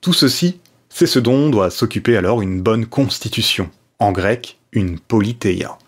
Tout 0.00 0.12
ceci, 0.12 0.60
c'est 0.88 1.06
ce 1.06 1.18
dont 1.18 1.50
doit 1.50 1.70
s'occuper 1.70 2.16
alors 2.16 2.40
une 2.40 2.60
bonne 2.62 2.86
constitution, 2.86 3.70
en 3.98 4.12
grec 4.12 4.58
une 4.72 5.00
politeia. 5.00 5.78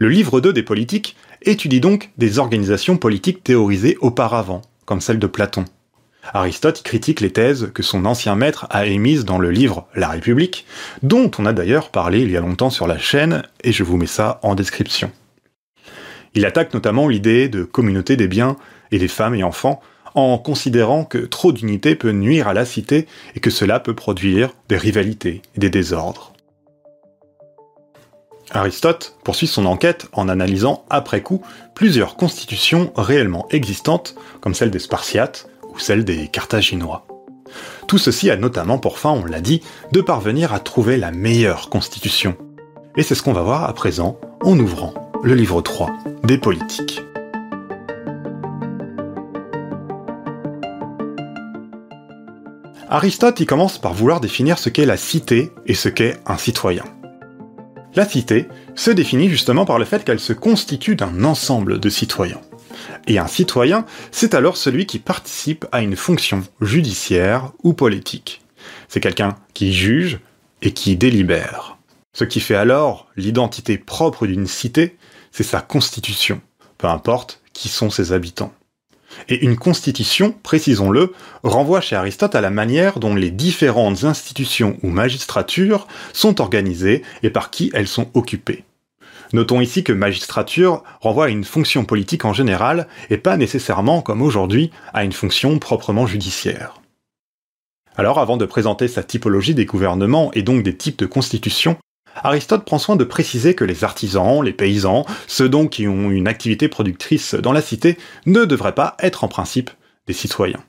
Le 0.00 0.08
livre 0.08 0.40
2 0.40 0.52
des 0.52 0.62
politiques 0.62 1.16
étudie 1.42 1.80
donc 1.80 2.10
des 2.18 2.38
organisations 2.38 2.96
politiques 2.96 3.44
théorisées 3.44 3.96
auparavant, 4.00 4.62
comme 4.84 5.00
celle 5.00 5.18
de 5.20 5.26
Platon. 5.28 5.64
Aristote 6.34 6.82
critique 6.82 7.20
les 7.20 7.32
thèses 7.32 7.70
que 7.72 7.82
son 7.82 8.04
ancien 8.04 8.34
maître 8.34 8.66
a 8.70 8.86
émises 8.86 9.24
dans 9.24 9.38
le 9.38 9.50
livre 9.50 9.88
La 9.94 10.08
République, 10.08 10.66
dont 11.02 11.30
on 11.38 11.46
a 11.46 11.52
d'ailleurs 11.52 11.90
parlé 11.90 12.20
il 12.20 12.30
y 12.30 12.36
a 12.36 12.40
longtemps 12.40 12.70
sur 12.70 12.86
la 12.86 12.98
chaîne, 12.98 13.42
et 13.64 13.72
je 13.72 13.82
vous 13.82 13.96
mets 13.96 14.06
ça 14.06 14.38
en 14.42 14.54
description. 14.54 15.10
Il 16.34 16.44
attaque 16.44 16.74
notamment 16.74 17.08
l'idée 17.08 17.48
de 17.48 17.64
communauté 17.64 18.16
des 18.16 18.28
biens 18.28 18.56
et 18.92 18.98
des 18.98 19.08
femmes 19.08 19.34
et 19.34 19.42
enfants, 19.42 19.80
en 20.14 20.38
considérant 20.38 21.04
que 21.04 21.18
trop 21.18 21.52
d'unité 21.52 21.94
peut 21.94 22.10
nuire 22.10 22.48
à 22.48 22.54
la 22.54 22.64
cité 22.64 23.06
et 23.34 23.40
que 23.40 23.50
cela 23.50 23.80
peut 23.80 23.94
produire 23.94 24.50
des 24.68 24.76
rivalités 24.76 25.42
et 25.54 25.60
des 25.60 25.70
désordres. 25.70 26.32
Aristote 28.50 29.16
poursuit 29.24 29.46
son 29.46 29.66
enquête 29.66 30.08
en 30.12 30.28
analysant 30.28 30.84
après 30.88 31.22
coup 31.22 31.42
plusieurs 31.74 32.16
constitutions 32.16 32.92
réellement 32.96 33.46
existantes, 33.50 34.14
comme 34.40 34.54
celle 34.54 34.70
des 34.70 34.78
Spartiates, 34.78 35.47
celle 35.80 36.04
des 36.04 36.28
Carthaginois. 36.28 37.06
Tout 37.86 37.98
ceci 37.98 38.30
a 38.30 38.36
notamment 38.36 38.78
pour 38.78 38.98
fin, 38.98 39.10
on 39.10 39.24
l'a 39.24 39.40
dit, 39.40 39.62
de 39.92 40.00
parvenir 40.00 40.52
à 40.52 40.60
trouver 40.60 40.96
la 40.96 41.10
meilleure 41.10 41.70
constitution. 41.70 42.36
Et 42.96 43.02
c'est 43.02 43.14
ce 43.14 43.22
qu'on 43.22 43.32
va 43.32 43.42
voir 43.42 43.64
à 43.64 43.72
présent 43.72 44.18
en 44.42 44.58
ouvrant 44.58 44.94
le 45.22 45.34
livre 45.34 45.62
3 45.62 45.90
des 46.24 46.38
politiques. 46.38 47.02
Aristote 52.90 53.40
y 53.40 53.46
commence 53.46 53.78
par 53.78 53.92
vouloir 53.92 54.20
définir 54.20 54.58
ce 54.58 54.70
qu'est 54.70 54.86
la 54.86 54.96
cité 54.96 55.52
et 55.66 55.74
ce 55.74 55.90
qu'est 55.90 56.18
un 56.24 56.38
citoyen. 56.38 56.84
La 57.94 58.08
cité 58.08 58.48
se 58.74 58.90
définit 58.90 59.28
justement 59.28 59.66
par 59.66 59.78
le 59.78 59.84
fait 59.84 60.04
qu'elle 60.04 60.20
se 60.20 60.32
constitue 60.32 60.96
d'un 60.96 61.24
ensemble 61.24 61.80
de 61.80 61.88
citoyens. 61.90 62.40
Et 63.06 63.18
un 63.18 63.26
citoyen, 63.26 63.84
c'est 64.10 64.34
alors 64.34 64.56
celui 64.56 64.86
qui 64.86 64.98
participe 64.98 65.66
à 65.72 65.82
une 65.82 65.96
fonction 65.96 66.42
judiciaire 66.60 67.52
ou 67.62 67.72
politique. 67.72 68.42
C'est 68.88 69.00
quelqu'un 69.00 69.36
qui 69.54 69.72
juge 69.72 70.18
et 70.62 70.72
qui 70.72 70.96
délibère. 70.96 71.78
Ce 72.12 72.24
qui 72.24 72.40
fait 72.40 72.56
alors 72.56 73.06
l'identité 73.16 73.78
propre 73.78 74.26
d'une 74.26 74.46
cité, 74.46 74.96
c'est 75.30 75.44
sa 75.44 75.60
constitution, 75.60 76.40
peu 76.78 76.88
importe 76.88 77.42
qui 77.52 77.68
sont 77.68 77.90
ses 77.90 78.12
habitants. 78.12 78.52
Et 79.28 79.44
une 79.44 79.56
constitution, 79.56 80.32
précisons-le, 80.42 81.12
renvoie 81.42 81.80
chez 81.80 81.96
Aristote 81.96 82.34
à 82.34 82.40
la 82.40 82.50
manière 82.50 82.98
dont 82.98 83.14
les 83.14 83.30
différentes 83.30 84.04
institutions 84.04 84.78
ou 84.82 84.88
magistratures 84.88 85.86
sont 86.12 86.40
organisées 86.40 87.02
et 87.22 87.30
par 87.30 87.50
qui 87.50 87.70
elles 87.74 87.88
sont 87.88 88.10
occupées. 88.14 88.64
Notons 89.32 89.60
ici 89.60 89.84
que 89.84 89.92
magistrature 89.92 90.82
renvoie 91.00 91.26
à 91.26 91.28
une 91.28 91.44
fonction 91.44 91.84
politique 91.84 92.24
en 92.24 92.32
général 92.32 92.88
et 93.10 93.18
pas 93.18 93.36
nécessairement, 93.36 94.00
comme 94.00 94.22
aujourd'hui, 94.22 94.70
à 94.94 95.04
une 95.04 95.12
fonction 95.12 95.58
proprement 95.58 96.06
judiciaire. 96.06 96.80
Alors 97.96 98.18
avant 98.20 98.36
de 98.36 98.46
présenter 98.46 98.88
sa 98.88 99.02
typologie 99.02 99.54
des 99.54 99.66
gouvernements 99.66 100.30
et 100.32 100.42
donc 100.42 100.62
des 100.62 100.76
types 100.76 100.98
de 100.98 101.06
constitutions, 101.06 101.76
Aristote 102.22 102.64
prend 102.64 102.78
soin 102.78 102.96
de 102.96 103.04
préciser 103.04 103.54
que 103.54 103.64
les 103.64 103.84
artisans, 103.84 104.42
les 104.42 104.52
paysans, 104.52 105.04
ceux 105.26 105.48
donc 105.48 105.70
qui 105.70 105.88
ont 105.88 106.10
une 106.10 106.28
activité 106.28 106.68
productrice 106.68 107.34
dans 107.34 107.52
la 107.52 107.60
cité, 107.60 107.98
ne 108.26 108.44
devraient 108.44 108.74
pas 108.74 108.96
être 109.00 109.24
en 109.24 109.28
principe 109.28 109.70
des 110.06 110.14
citoyens. 110.14 110.62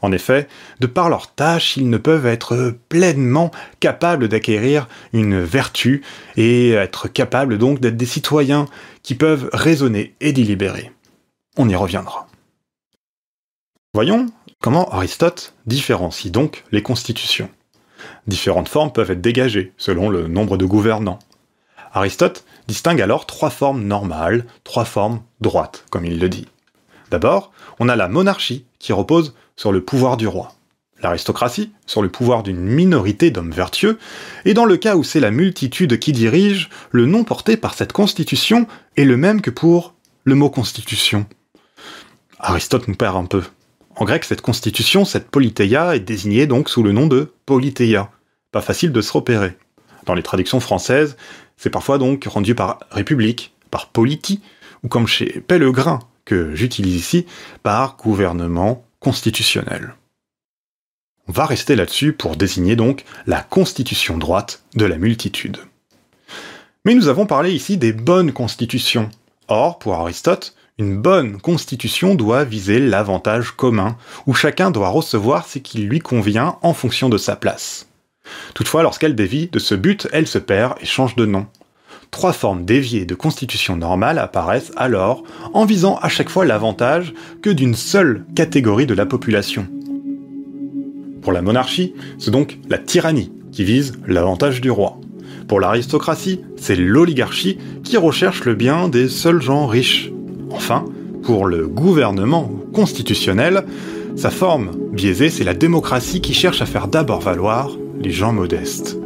En 0.00 0.12
effet, 0.12 0.46
de 0.80 0.86
par 0.86 1.08
leurs 1.08 1.34
tâches, 1.34 1.76
ils 1.76 1.90
ne 1.90 1.96
peuvent 1.98 2.26
être 2.26 2.74
pleinement 2.88 3.50
capables 3.80 4.28
d'acquérir 4.28 4.86
une 5.12 5.40
vertu 5.40 6.02
et 6.36 6.70
être 6.70 7.08
capables 7.08 7.58
donc 7.58 7.80
d'être 7.80 7.96
des 7.96 8.06
citoyens 8.06 8.66
qui 9.02 9.14
peuvent 9.14 9.50
raisonner 9.52 10.14
et 10.20 10.32
délibérer. 10.32 10.92
On 11.56 11.68
y 11.68 11.74
reviendra. 11.74 12.28
Voyons 13.92 14.26
comment 14.60 14.88
Aristote 14.90 15.54
différencie 15.66 16.30
donc 16.30 16.64
les 16.70 16.82
constitutions. 16.82 17.50
Différentes 18.28 18.68
formes 18.68 18.92
peuvent 18.92 19.10
être 19.10 19.20
dégagées 19.20 19.72
selon 19.76 20.08
le 20.08 20.28
nombre 20.28 20.56
de 20.56 20.66
gouvernants. 20.66 21.18
Aristote 21.92 22.44
distingue 22.68 23.00
alors 23.00 23.26
trois 23.26 23.50
formes 23.50 23.82
normales, 23.82 24.46
trois 24.62 24.84
formes 24.84 25.22
droites, 25.40 25.84
comme 25.90 26.04
il 26.04 26.20
le 26.20 26.28
dit. 26.28 26.46
D'abord, 27.10 27.50
on 27.80 27.88
a 27.88 27.96
la 27.96 28.08
monarchie 28.08 28.66
qui 28.78 28.92
repose 28.92 29.34
sur 29.58 29.72
le 29.72 29.80
pouvoir 29.80 30.16
du 30.16 30.28
roi, 30.28 30.54
l'aristocratie 31.02 31.72
sur 31.84 32.00
le 32.00 32.08
pouvoir 32.08 32.44
d'une 32.44 32.60
minorité 32.60 33.32
d'hommes 33.32 33.50
vertueux, 33.50 33.98
et 34.44 34.54
dans 34.54 34.64
le 34.64 34.76
cas 34.76 34.94
où 34.94 35.02
c'est 35.02 35.18
la 35.18 35.32
multitude 35.32 35.98
qui 35.98 36.12
dirige, 36.12 36.70
le 36.92 37.06
nom 37.06 37.24
porté 37.24 37.56
par 37.56 37.74
cette 37.74 37.92
constitution 37.92 38.68
est 38.96 39.04
le 39.04 39.16
même 39.16 39.42
que 39.42 39.50
pour 39.50 39.94
le 40.22 40.36
mot 40.36 40.48
constitution. 40.48 41.26
Aristote 42.38 42.86
nous 42.86 42.94
perd 42.94 43.16
un 43.16 43.24
peu. 43.24 43.42
En 43.96 44.04
grec, 44.04 44.22
cette 44.22 44.42
constitution, 44.42 45.04
cette 45.04 45.28
politeia, 45.28 45.96
est 45.96 46.00
désignée 46.00 46.46
donc 46.46 46.68
sous 46.68 46.84
le 46.84 46.92
nom 46.92 47.08
de 47.08 47.32
politeia. 47.44 48.12
Pas 48.52 48.60
facile 48.60 48.92
de 48.92 49.00
se 49.00 49.12
repérer. 49.12 49.58
Dans 50.06 50.14
les 50.14 50.22
traductions 50.22 50.60
françaises, 50.60 51.16
c'est 51.56 51.68
parfois 51.68 51.98
donc 51.98 52.24
rendu 52.26 52.54
par 52.54 52.78
république, 52.92 53.52
par 53.72 53.88
politi, 53.88 54.40
ou 54.84 54.88
comme 54.88 55.08
chez 55.08 55.40
Pellegrin, 55.40 55.98
que 56.24 56.54
j'utilise 56.54 56.94
ici, 56.94 57.26
par 57.64 57.96
gouvernement 57.96 58.87
constitutionnel. 59.00 59.94
On 61.28 61.32
va 61.32 61.46
rester 61.46 61.76
là-dessus 61.76 62.12
pour 62.12 62.36
désigner 62.36 62.74
donc 62.74 63.04
la 63.26 63.42
constitution 63.42 64.16
droite 64.18 64.62
de 64.74 64.84
la 64.86 64.96
multitude. 64.96 65.58
Mais 66.84 66.94
nous 66.94 67.08
avons 67.08 67.26
parlé 67.26 67.52
ici 67.52 67.76
des 67.76 67.92
bonnes 67.92 68.32
constitutions. 68.32 69.10
Or, 69.48 69.78
pour 69.78 69.94
Aristote, 69.94 70.54
Une 70.80 70.96
bonne 70.96 71.40
constitution 71.40 72.14
doit 72.14 72.44
viser 72.44 72.78
l'avantage 72.78 73.50
commun, 73.50 73.96
où 74.26 74.34
chacun 74.34 74.70
doit 74.70 74.90
recevoir 74.90 75.44
ce 75.48 75.58
qui 75.58 75.78
lui 75.78 75.98
convient 75.98 76.56
en 76.62 76.72
fonction 76.72 77.08
de 77.08 77.18
sa 77.18 77.34
place. 77.34 77.88
Toutefois, 78.54 78.84
lorsqu'elle 78.84 79.16
dévie 79.16 79.48
de 79.48 79.58
ce 79.58 79.74
but, 79.74 80.06
elle 80.12 80.28
se 80.28 80.38
perd 80.38 80.74
et 80.80 80.86
change 80.86 81.16
de 81.16 81.26
nom. 81.26 81.48
Trois 82.10 82.32
formes 82.32 82.64
déviées 82.64 83.04
de 83.04 83.14
constitution 83.14 83.76
normale 83.76 84.18
apparaissent 84.18 84.72
alors 84.76 85.22
en 85.52 85.64
visant 85.64 85.96
à 86.00 86.08
chaque 86.08 86.30
fois 86.30 86.44
l'avantage 86.44 87.12
que 87.42 87.50
d'une 87.50 87.74
seule 87.74 88.24
catégorie 88.34 88.86
de 88.86 88.94
la 88.94 89.06
population. 89.06 89.66
Pour 91.22 91.32
la 91.32 91.42
monarchie, 91.42 91.94
c'est 92.18 92.30
donc 92.30 92.58
la 92.68 92.78
tyrannie 92.78 93.32
qui 93.52 93.64
vise 93.64 93.92
l'avantage 94.06 94.60
du 94.60 94.70
roi. 94.70 94.98
Pour 95.46 95.60
l'aristocratie, 95.60 96.40
c'est 96.56 96.76
l'oligarchie 96.76 97.58
qui 97.84 97.96
recherche 97.96 98.44
le 98.44 98.54
bien 98.54 98.88
des 98.88 99.08
seuls 99.08 99.42
gens 99.42 99.66
riches. 99.66 100.10
Enfin, 100.50 100.84
pour 101.22 101.46
le 101.46 101.66
gouvernement 101.66 102.50
constitutionnel, 102.72 103.64
sa 104.16 104.30
forme 104.30 104.70
biaisée, 104.92 105.30
c'est 105.30 105.44
la 105.44 105.54
démocratie 105.54 106.20
qui 106.20 106.34
cherche 106.34 106.62
à 106.62 106.66
faire 106.66 106.88
d'abord 106.88 107.20
valoir 107.20 107.70
les 108.00 108.10
gens 108.10 108.32
modestes. 108.32 108.98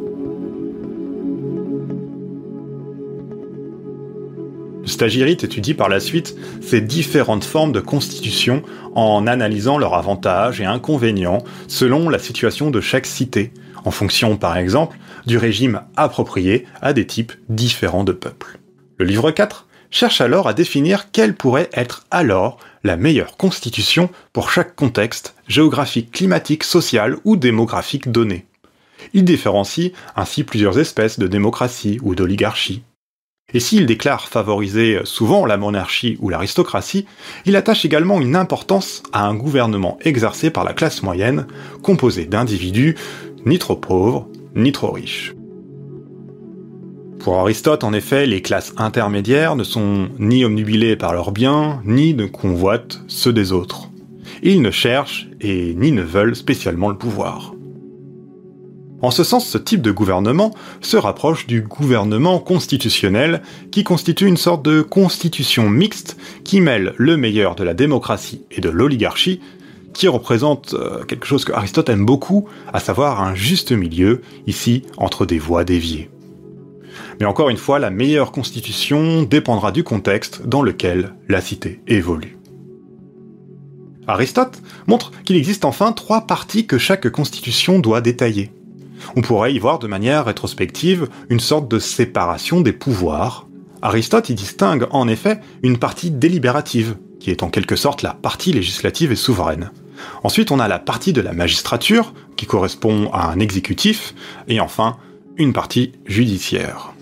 Stagirite 5.02 5.42
étudie 5.42 5.75
par 5.75 5.88
la 5.88 5.99
suite 5.99 6.37
ces 6.61 6.80
différentes 6.80 7.42
formes 7.42 7.73
de 7.73 7.80
constitution 7.80 8.62
en 8.94 9.26
analysant 9.26 9.76
leurs 9.76 9.94
avantages 9.94 10.61
et 10.61 10.64
inconvénients 10.64 11.42
selon 11.66 12.09
la 12.09 12.21
situation 12.21 12.71
de 12.71 12.80
chaque 12.80 13.06
cité, 13.06 13.52
en 13.85 13.90
fonction 13.90 14.37
par 14.37 14.56
exemple 14.56 14.97
du 15.26 15.38
régime 15.38 15.80
approprié 15.97 16.66
à 16.80 16.92
des 16.92 17.04
types 17.04 17.32
différents 17.49 18.04
de 18.04 18.12
peuples. 18.12 18.61
Le 18.97 19.04
livre 19.04 19.32
4 19.32 19.66
cherche 19.90 20.21
alors 20.21 20.47
à 20.47 20.54
définir 20.54 21.11
quelle 21.11 21.35
pourrait 21.35 21.71
être 21.73 22.06
alors 22.12 22.61
la 22.85 22.97
meilleure 22.97 23.37
constitution 23.37 24.09
pour 24.32 24.52
chaque 24.52 24.76
contexte 24.76 25.35
géographique, 25.49 26.12
climatique, 26.12 26.62
social 26.62 27.16
ou 27.25 27.35
démographique 27.35 28.12
donné. 28.12 28.47
Il 29.14 29.25
différencie 29.25 29.90
ainsi 30.14 30.44
plusieurs 30.44 30.78
espèces 30.78 31.18
de 31.18 31.26
démocratie 31.26 31.99
ou 32.02 32.14
d'oligarchie. 32.14 32.85
Et 33.54 33.61
s'il 33.61 33.87
déclare 33.87 34.28
favoriser 34.28 35.00
souvent 35.04 35.44
la 35.44 35.58
monarchie 35.58 36.16
ou 36.20 36.30
l'aristocratie, 36.30 37.06
il 37.44 37.56
attache 37.56 37.84
également 37.84 38.20
une 38.20 38.37
importance 38.37 39.02
à 39.12 39.26
un 39.26 39.34
gouvernement 39.34 39.99
exercé 40.02 40.50
par 40.50 40.64
la 40.64 40.72
classe 40.72 41.02
moyenne, 41.02 41.46
composé 41.82 42.25
d'individus 42.25 42.96
ni 43.44 43.58
trop 43.58 43.76
pauvres, 43.76 44.28
ni 44.54 44.72
trop 44.72 44.92
riches. 44.92 45.34
Pour 47.18 47.38
Aristote, 47.38 47.84
en 47.84 47.92
effet, 47.92 48.26
les 48.26 48.42
classes 48.42 48.72
intermédiaires 48.78 49.54
ne 49.54 49.64
sont 49.64 50.08
ni 50.18 50.44
omnubilées 50.44 50.96
par 50.96 51.12
leurs 51.12 51.30
biens, 51.30 51.80
ni 51.84 52.14
ne 52.14 52.26
convoitent 52.26 53.00
ceux 53.06 53.32
des 53.32 53.52
autres. 53.52 53.90
Ils 54.42 54.61
ne 54.61 54.70
cherchent 54.72 55.28
et 55.40 55.75
ni 55.75 55.92
ne 55.92 56.02
veulent 56.02 56.34
spécialement 56.34 56.88
le 56.88 56.99
pouvoir. 56.99 57.54
En 59.02 59.11
ce 59.11 59.25
sens, 59.25 59.47
ce 59.47 59.59
type 59.59 59.82
de 59.82 59.90
gouvernement 59.90 60.54
se 60.80 60.97
rapproche 60.97 61.49
du 61.49 61.61
gouvernement 61.62 62.38
constitutionnel, 62.38 63.42
qui 63.73 63.82
constitue 63.82 64.26
une 64.26 64.37
sorte 64.37 64.64
de 64.64 64.80
constitution 64.80 65.68
mixte 65.68 66.16
qui 66.44 66.61
mêle 66.61 66.94
le 66.97 67.16
meilleur 67.16 67.56
de 67.56 67.64
la 67.64 67.75
démocratie 67.75 68.42
et 68.52 68.61
de 68.61 68.71
l'oligarchie, 68.71 69.40
qui 69.92 70.06
représente 70.06 70.75
euh, 70.75 71.02
quelque 71.04 71.26
chose 71.26 71.44
que 71.44 71.52
Aristote 71.52 71.88
aime 71.88 72.06
beaucoup, 72.06 72.49
à 72.73 72.78
savoir 72.78 73.21
un 73.21 73.35
juste 73.35 73.73
milieu, 73.73 74.23
ici, 74.47 74.85
entre 74.97 75.26
des 75.26 75.40
voies 75.40 75.64
déviées. 75.64 76.09
Mais 77.18 77.26
encore 77.26 77.50
une 77.50 77.56
fois, 77.56 77.80
la 77.80 77.90
meilleure 77.90 78.30
constitution 78.30 79.25
dépendra 79.25 79.73
du 79.73 79.82
contexte 79.82 80.47
dans 80.47 80.62
lequel 80.62 81.14
la 81.28 81.40
cité 81.40 81.80
évolue. 81.88 82.38
Aristote 84.06 84.62
montre 84.87 85.11
qu'il 85.25 85.37
existe 85.37 85.64
enfin 85.64 85.92
trois 85.92 86.23
parties 86.23 86.66
que 86.66 86.78
chaque 86.78 87.09
constitution 87.09 87.81
doit 87.81 88.00
détailler. 88.00 88.53
On 89.16 89.20
pourrait 89.20 89.54
y 89.54 89.58
voir 89.58 89.78
de 89.78 89.86
manière 89.86 90.24
rétrospective 90.24 91.08
une 91.28 91.40
sorte 91.40 91.68
de 91.68 91.78
séparation 91.78 92.60
des 92.60 92.72
pouvoirs. 92.72 93.46
Aristote 93.82 94.30
y 94.30 94.34
distingue 94.34 94.86
en 94.90 95.08
effet 95.08 95.40
une 95.62 95.78
partie 95.78 96.10
délibérative, 96.10 96.96
qui 97.20 97.30
est 97.30 97.42
en 97.42 97.50
quelque 97.50 97.76
sorte 97.76 98.02
la 98.02 98.14
partie 98.14 98.52
législative 98.52 99.12
et 99.12 99.16
souveraine. 99.16 99.70
Ensuite, 100.22 100.50
on 100.50 100.60
a 100.60 100.68
la 100.68 100.78
partie 100.78 101.12
de 101.12 101.20
la 101.20 101.32
magistrature, 101.32 102.14
qui 102.36 102.46
correspond 102.46 103.10
à 103.12 103.30
un 103.30 103.38
exécutif, 103.38 104.14
et 104.48 104.60
enfin, 104.60 104.96
une 105.36 105.52
partie 105.52 105.92
judiciaire. 106.06 106.92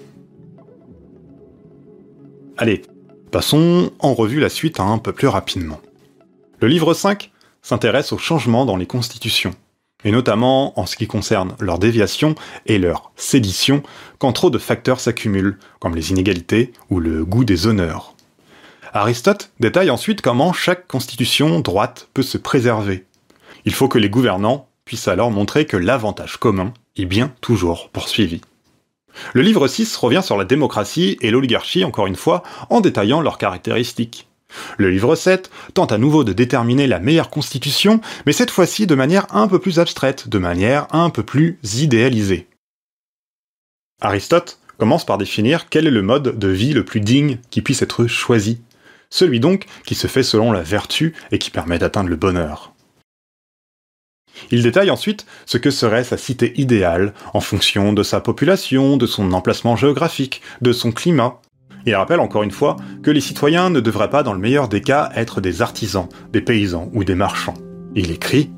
Allez, 2.56 2.82
passons 3.30 3.90
en 3.98 4.12
revue 4.12 4.40
la 4.40 4.50
suite 4.50 4.80
un 4.80 4.98
peu 4.98 5.12
plus 5.12 5.28
rapidement. 5.28 5.80
Le 6.60 6.68
livre 6.68 6.92
5 6.92 7.32
s'intéresse 7.62 8.12
aux 8.12 8.18
changements 8.18 8.66
dans 8.66 8.76
les 8.76 8.86
constitutions, 8.86 9.54
et 10.04 10.10
notamment 10.10 10.78
en 10.78 10.86
ce 10.86 10.96
qui 10.96 11.06
concerne 11.06 11.54
leur 11.60 11.78
déviation 11.78 12.34
et 12.66 12.78
leur 12.78 13.10
sédition 13.16 13.82
quand 14.18 14.32
trop 14.32 14.50
de 14.50 14.58
facteurs 14.58 15.00
s'accumulent, 15.00 15.58
comme 15.78 15.94
les 15.94 16.10
inégalités 16.10 16.72
ou 16.90 17.00
le 17.00 17.24
goût 17.24 17.44
des 17.44 17.66
honneurs. 17.66 18.14
Aristote 18.92 19.52
détaille 19.60 19.90
ensuite 19.90 20.20
comment 20.20 20.52
chaque 20.52 20.88
constitution 20.88 21.60
droite 21.60 22.08
peut 22.12 22.22
se 22.22 22.38
préserver. 22.38 23.06
Il 23.64 23.74
faut 23.74 23.88
que 23.88 23.98
les 23.98 24.10
gouvernants 24.10 24.68
puissent 24.84 25.08
alors 25.08 25.30
montrer 25.30 25.66
que 25.66 25.76
l'avantage 25.76 26.38
commun 26.38 26.72
est 26.96 27.04
bien 27.04 27.32
toujours 27.40 27.90
poursuivi. 27.90 28.40
Le 29.32 29.42
livre 29.42 29.68
6 29.68 29.96
revient 29.96 30.22
sur 30.22 30.36
la 30.36 30.44
démocratie 30.44 31.16
et 31.20 31.30
l'oligarchie, 31.30 31.84
encore 31.84 32.06
une 32.06 32.16
fois, 32.16 32.42
en 32.68 32.80
détaillant 32.80 33.20
leurs 33.20 33.38
caractéristiques. 33.38 34.28
Le 34.78 34.90
livre 34.90 35.14
7 35.14 35.50
tente 35.74 35.92
à 35.92 35.98
nouveau 35.98 36.24
de 36.24 36.32
déterminer 36.32 36.86
la 36.86 37.00
meilleure 37.00 37.30
constitution, 37.30 38.00
mais 38.26 38.32
cette 38.32 38.50
fois-ci 38.50 38.86
de 38.86 38.94
manière 38.94 39.26
un 39.34 39.48
peu 39.48 39.58
plus 39.58 39.78
abstraite, 39.78 40.28
de 40.28 40.38
manière 40.38 40.86
un 40.90 41.10
peu 41.10 41.22
plus 41.22 41.58
idéalisée. 41.76 42.46
Aristote 44.00 44.58
commence 44.78 45.04
par 45.04 45.18
définir 45.18 45.68
quel 45.68 45.86
est 45.86 45.90
le 45.90 46.02
mode 46.02 46.38
de 46.38 46.48
vie 46.48 46.72
le 46.72 46.84
plus 46.84 47.00
digne 47.00 47.38
qui 47.50 47.60
puisse 47.60 47.82
être 47.82 48.06
choisi. 48.06 48.60
Celui 49.10 49.40
donc 49.40 49.66
qui 49.84 49.94
se 49.94 50.06
fait 50.06 50.22
selon 50.22 50.52
la 50.52 50.62
vertu 50.62 51.14
et 51.32 51.38
qui 51.38 51.50
permet 51.50 51.78
d'atteindre 51.78 52.08
le 52.08 52.16
bonheur. 52.16 52.72
Il 54.50 54.62
détaille 54.62 54.90
ensuite 54.90 55.26
ce 55.46 55.58
que 55.58 55.70
serait 55.70 56.04
sa 56.04 56.16
cité 56.16 56.58
idéale 56.58 57.12
en 57.34 57.40
fonction 57.40 57.92
de 57.92 58.02
sa 58.02 58.20
population, 58.20 58.96
de 58.96 59.06
son 59.06 59.32
emplacement 59.32 59.76
géographique, 59.76 60.40
de 60.62 60.72
son 60.72 60.92
climat. 60.92 61.40
Il 61.86 61.94
rappelle 61.94 62.20
encore 62.20 62.42
une 62.42 62.50
fois 62.50 62.76
que 63.02 63.10
les 63.10 63.20
citoyens 63.20 63.70
ne 63.70 63.80
devraient 63.80 64.10
pas 64.10 64.22
dans 64.22 64.34
le 64.34 64.38
meilleur 64.38 64.68
des 64.68 64.80
cas 64.80 65.10
être 65.14 65.40
des 65.40 65.62
artisans, 65.62 66.08
des 66.32 66.40
paysans 66.40 66.90
ou 66.92 67.04
des 67.04 67.14
marchands. 67.14 67.54
Il 67.94 68.10
écrit 68.10 68.50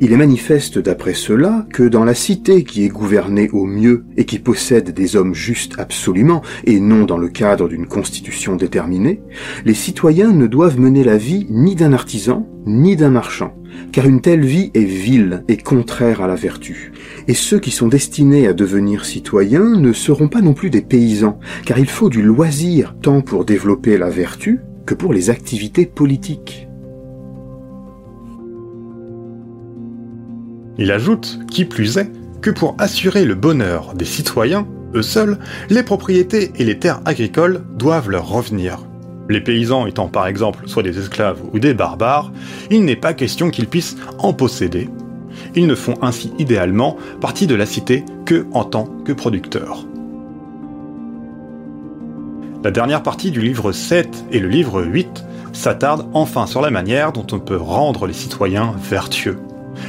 il 0.00 0.12
est 0.12 0.16
manifeste 0.16 0.78
d'après 0.78 1.14
cela 1.14 1.66
que 1.72 1.82
dans 1.82 2.04
la 2.04 2.14
cité 2.14 2.62
qui 2.62 2.84
est 2.84 2.88
gouvernée 2.88 3.48
au 3.50 3.64
mieux 3.64 4.04
et 4.16 4.24
qui 4.24 4.38
possède 4.38 4.94
des 4.94 5.16
hommes 5.16 5.34
justes 5.34 5.74
absolument, 5.78 6.42
et 6.64 6.78
non 6.78 7.04
dans 7.04 7.18
le 7.18 7.28
cadre 7.28 7.68
d'une 7.68 7.86
constitution 7.86 8.54
déterminée, 8.54 9.20
les 9.64 9.74
citoyens 9.74 10.32
ne 10.32 10.46
doivent 10.46 10.78
mener 10.78 11.02
la 11.02 11.16
vie 11.16 11.46
ni 11.50 11.74
d'un 11.74 11.92
artisan, 11.92 12.46
ni 12.64 12.94
d'un 12.94 13.10
marchand, 13.10 13.54
car 13.90 14.06
une 14.06 14.20
telle 14.20 14.44
vie 14.44 14.70
est 14.74 14.84
vile 14.84 15.42
et 15.48 15.56
contraire 15.56 16.20
à 16.20 16.28
la 16.28 16.36
vertu. 16.36 16.92
Et 17.26 17.34
ceux 17.34 17.58
qui 17.58 17.72
sont 17.72 17.88
destinés 17.88 18.46
à 18.46 18.52
devenir 18.52 19.04
citoyens 19.04 19.76
ne 19.76 19.92
seront 19.92 20.28
pas 20.28 20.42
non 20.42 20.54
plus 20.54 20.70
des 20.70 20.82
paysans, 20.82 21.40
car 21.66 21.78
il 21.78 21.88
faut 21.88 22.08
du 22.08 22.22
loisir 22.22 22.94
tant 23.02 23.20
pour 23.20 23.44
développer 23.44 23.98
la 23.98 24.10
vertu 24.10 24.60
que 24.86 24.94
pour 24.94 25.12
les 25.12 25.28
activités 25.28 25.86
politiques. 25.86 26.67
Il 30.78 30.92
ajoute, 30.92 31.40
qui 31.50 31.64
plus 31.64 31.98
est, 31.98 32.10
que 32.40 32.50
pour 32.50 32.76
assurer 32.78 33.24
le 33.24 33.34
bonheur 33.34 33.94
des 33.94 34.04
citoyens, 34.04 34.66
eux 34.94 35.02
seuls, 35.02 35.38
les 35.70 35.82
propriétés 35.82 36.52
et 36.56 36.64
les 36.64 36.78
terres 36.78 37.00
agricoles 37.04 37.64
doivent 37.74 38.10
leur 38.10 38.28
revenir. 38.28 38.78
Les 39.28 39.40
paysans 39.40 39.86
étant 39.86 40.08
par 40.08 40.28
exemple 40.28 40.68
soit 40.68 40.84
des 40.84 40.98
esclaves 40.98 41.40
ou 41.52 41.58
des 41.58 41.74
barbares, 41.74 42.32
il 42.70 42.84
n'est 42.84 42.96
pas 42.96 43.12
question 43.12 43.50
qu'ils 43.50 43.66
puissent 43.66 43.96
en 44.18 44.32
posséder. 44.32 44.88
Ils 45.54 45.66
ne 45.66 45.74
font 45.74 45.96
ainsi 46.00 46.32
idéalement 46.38 46.96
partie 47.20 47.46
de 47.46 47.54
la 47.54 47.66
cité 47.66 48.04
que 48.24 48.46
en 48.52 48.64
tant 48.64 48.84
que 49.04 49.12
producteurs. 49.12 49.84
La 52.64 52.70
dernière 52.70 53.02
partie 53.02 53.30
du 53.30 53.40
livre 53.40 53.72
7 53.72 54.26
et 54.32 54.38
le 54.38 54.48
livre 54.48 54.82
8 54.82 55.24
s'attardent 55.52 56.08
enfin 56.14 56.46
sur 56.46 56.60
la 56.60 56.70
manière 56.70 57.12
dont 57.12 57.26
on 57.32 57.40
peut 57.40 57.56
rendre 57.56 58.06
les 58.06 58.12
citoyens 58.12 58.74
vertueux. 58.78 59.38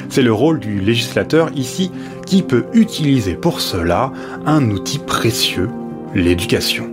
C'est 0.09 0.23
le 0.23 0.33
rôle 0.33 0.59
du 0.59 0.79
législateur 0.79 1.51
ici 1.55 1.91
qui 2.25 2.41
peut 2.41 2.65
utiliser 2.73 3.35
pour 3.35 3.61
cela 3.61 4.11
un 4.45 4.69
outil 4.71 4.97
précieux, 4.97 5.69
l'éducation. 6.15 6.91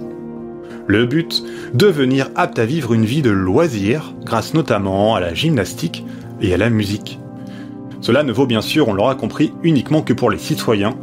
Le 0.87 1.07
but, 1.07 1.43
devenir 1.75 2.29
apte 2.37 2.59
à 2.59 2.67
vivre 2.67 2.93
une 2.93 3.07
vie 3.07 3.23
de 3.23 3.31
loisir 3.31 4.15
grâce 4.25 4.55
notamment 4.55 5.15
à 5.15 5.21
la 5.21 5.35
gymnastique 5.35 6.05
et 6.41 6.53
à 6.53 6.59
la 6.59 6.71
musique. 6.71 7.19
Cela 8.03 8.23
ne 8.23 8.33
vaut 8.33 8.47
bien 8.47 8.61
sûr, 8.61 8.89
on 8.89 8.93
l'aura 8.93 9.15
compris, 9.15 9.53
uniquement 9.63 10.03
que 10.03 10.13
pour 10.13 10.31
les 10.31 10.39
citoyens 10.39 10.95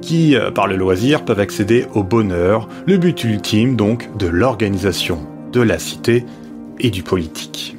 qui, 0.00 0.36
euh, 0.36 0.50
par 0.50 0.66
le 0.66 0.76
loisir, 0.76 1.24
peuvent 1.24 1.40
accéder 1.40 1.86
au 1.94 2.02
bonheur, 2.04 2.68
le 2.86 2.98
but 2.98 3.24
ultime 3.24 3.76
donc 3.76 4.16
de 4.18 4.26
l'organisation 4.26 5.26
de 5.52 5.60
la 5.60 5.78
cité 5.78 6.24
et 6.78 6.90
du 6.90 7.02
politique. 7.02 7.76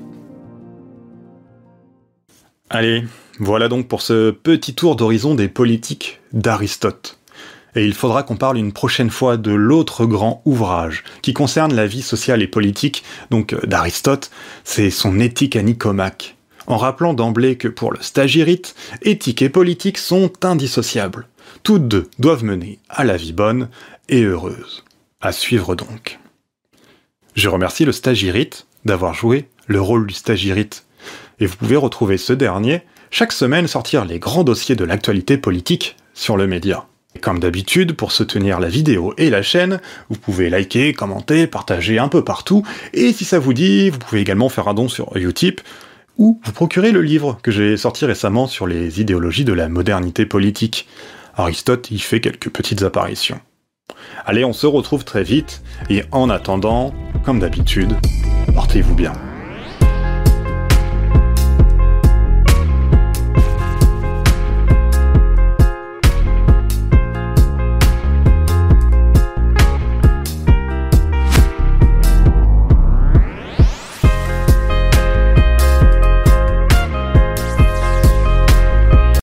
Allez, 2.70 3.04
voilà 3.40 3.68
donc 3.68 3.88
pour 3.88 4.02
ce 4.02 4.32
petit 4.32 4.76
tour 4.76 4.96
d'horizon 4.96 5.36
des 5.36 5.48
politiques 5.48 6.22
d'Aristote. 6.34 7.20
Et 7.76 7.84
il 7.86 7.96
faudra 7.96 8.22
qu'on 8.22 8.36
parle 8.36 8.58
une 8.58 8.72
prochaine 8.72 9.10
fois 9.10 9.38
de 9.38 9.52
l'autre 9.52 10.06
grand 10.06 10.44
ouvrage 10.46 11.04
qui 11.24 11.34
concerne 11.34 11.74
la 11.74 11.88
vie 11.88 12.04
sociale 12.04 12.44
et 12.44 12.48
politique, 12.48 13.04
donc 13.32 13.56
d'Aristote, 13.66 14.30
c'est 14.64 14.92
son 14.92 15.20
éthique 15.20 15.56
à 15.56 15.64
Nicomaque, 15.64 16.36
en 16.68 16.78
rappelant 16.78 17.16
d'emblée 17.16 17.56
que 17.56 17.68
pour 17.68 17.92
le 17.92 18.02
stagirite, 18.02 18.76
éthique 19.02 19.42
et 19.42 19.50
politique 19.50 19.98
sont 19.98 20.32
indissociables. 20.44 21.28
Toutes 21.64 21.88
deux 21.88 22.10
doivent 22.20 22.44
mener 22.44 22.78
à 22.90 23.04
la 23.04 23.18
vie 23.18 23.34
bonne 23.34 23.70
et 24.08 24.22
heureuse. 24.22 24.84
À 25.22 25.32
suivre 25.32 25.76
donc. 25.76 26.20
Je 27.34 27.50
remercie 27.50 27.86
le 27.86 27.92
stagirite 27.92 28.68
d'avoir 28.86 29.16
joué 29.16 29.48
le 29.66 29.82
rôle 29.82 30.06
du 30.06 30.14
stagirite 30.14 30.86
et 31.40 31.48
vous 31.48 31.56
pouvez 31.56 31.76
retrouver 31.76 32.18
ce 32.18 32.34
dernier 32.34 32.84
chaque 33.14 33.32
semaine 33.32 33.68
sortir 33.68 34.06
les 34.06 34.18
grands 34.18 34.44
dossiers 34.44 34.76
de 34.76 34.84
l'actualité 34.84 35.38
politique 35.38 35.98
sur 36.16 36.36
le 36.36 36.48
média. 36.48 36.88
comme 37.22 37.40
d'habitude, 37.40 37.94
pour 37.94 38.12
soutenir 38.12 38.60
la 38.60 38.70
vidéo 38.70 39.14
et 39.20 39.30
la 39.30 39.44
chaîne, 39.44 39.80
vous 40.10 40.18
pouvez 40.18 40.50
liker, 40.50 40.94
commenter, 40.94 41.46
partager 41.46 42.00
un 42.00 42.08
peu 42.08 42.24
partout, 42.24 42.66
et 42.92 43.14
si 43.14 43.24
ça 43.24 43.38
vous 43.38 43.54
dit, 43.54 43.92
vous 43.92 44.00
pouvez 44.00 44.20
également 44.20 44.50
faire 44.50 44.68
un 44.68 44.74
don 44.74 44.90
sur 44.90 45.16
Utip, 45.16 45.62
ou 46.18 46.42
vous 46.44 46.52
procurer 46.54 46.92
le 46.92 47.04
livre 47.04 47.38
que 47.44 47.52
j'ai 47.52 47.78
sorti 47.78 48.06
récemment 48.06 48.48
sur 48.48 48.66
les 48.66 49.00
idéologies 49.00 49.46
de 49.46 49.54
la 49.54 49.70
modernité 49.70 50.26
politique. 50.26 50.88
Aristote 51.36 51.92
y 51.92 52.00
fait 52.00 52.20
quelques 52.20 52.50
petites 52.50 52.82
apparitions. 52.82 53.40
Allez, 54.26 54.44
on 54.44 54.54
se 54.54 54.66
retrouve 54.66 55.06
très 55.06 55.24
vite, 55.24 55.62
et 55.92 56.02
en 56.12 56.32
attendant, 56.32 56.96
comme 57.24 57.40
d'habitude, 57.40 57.96
portez-vous 58.56 58.96
bien. 58.96 59.14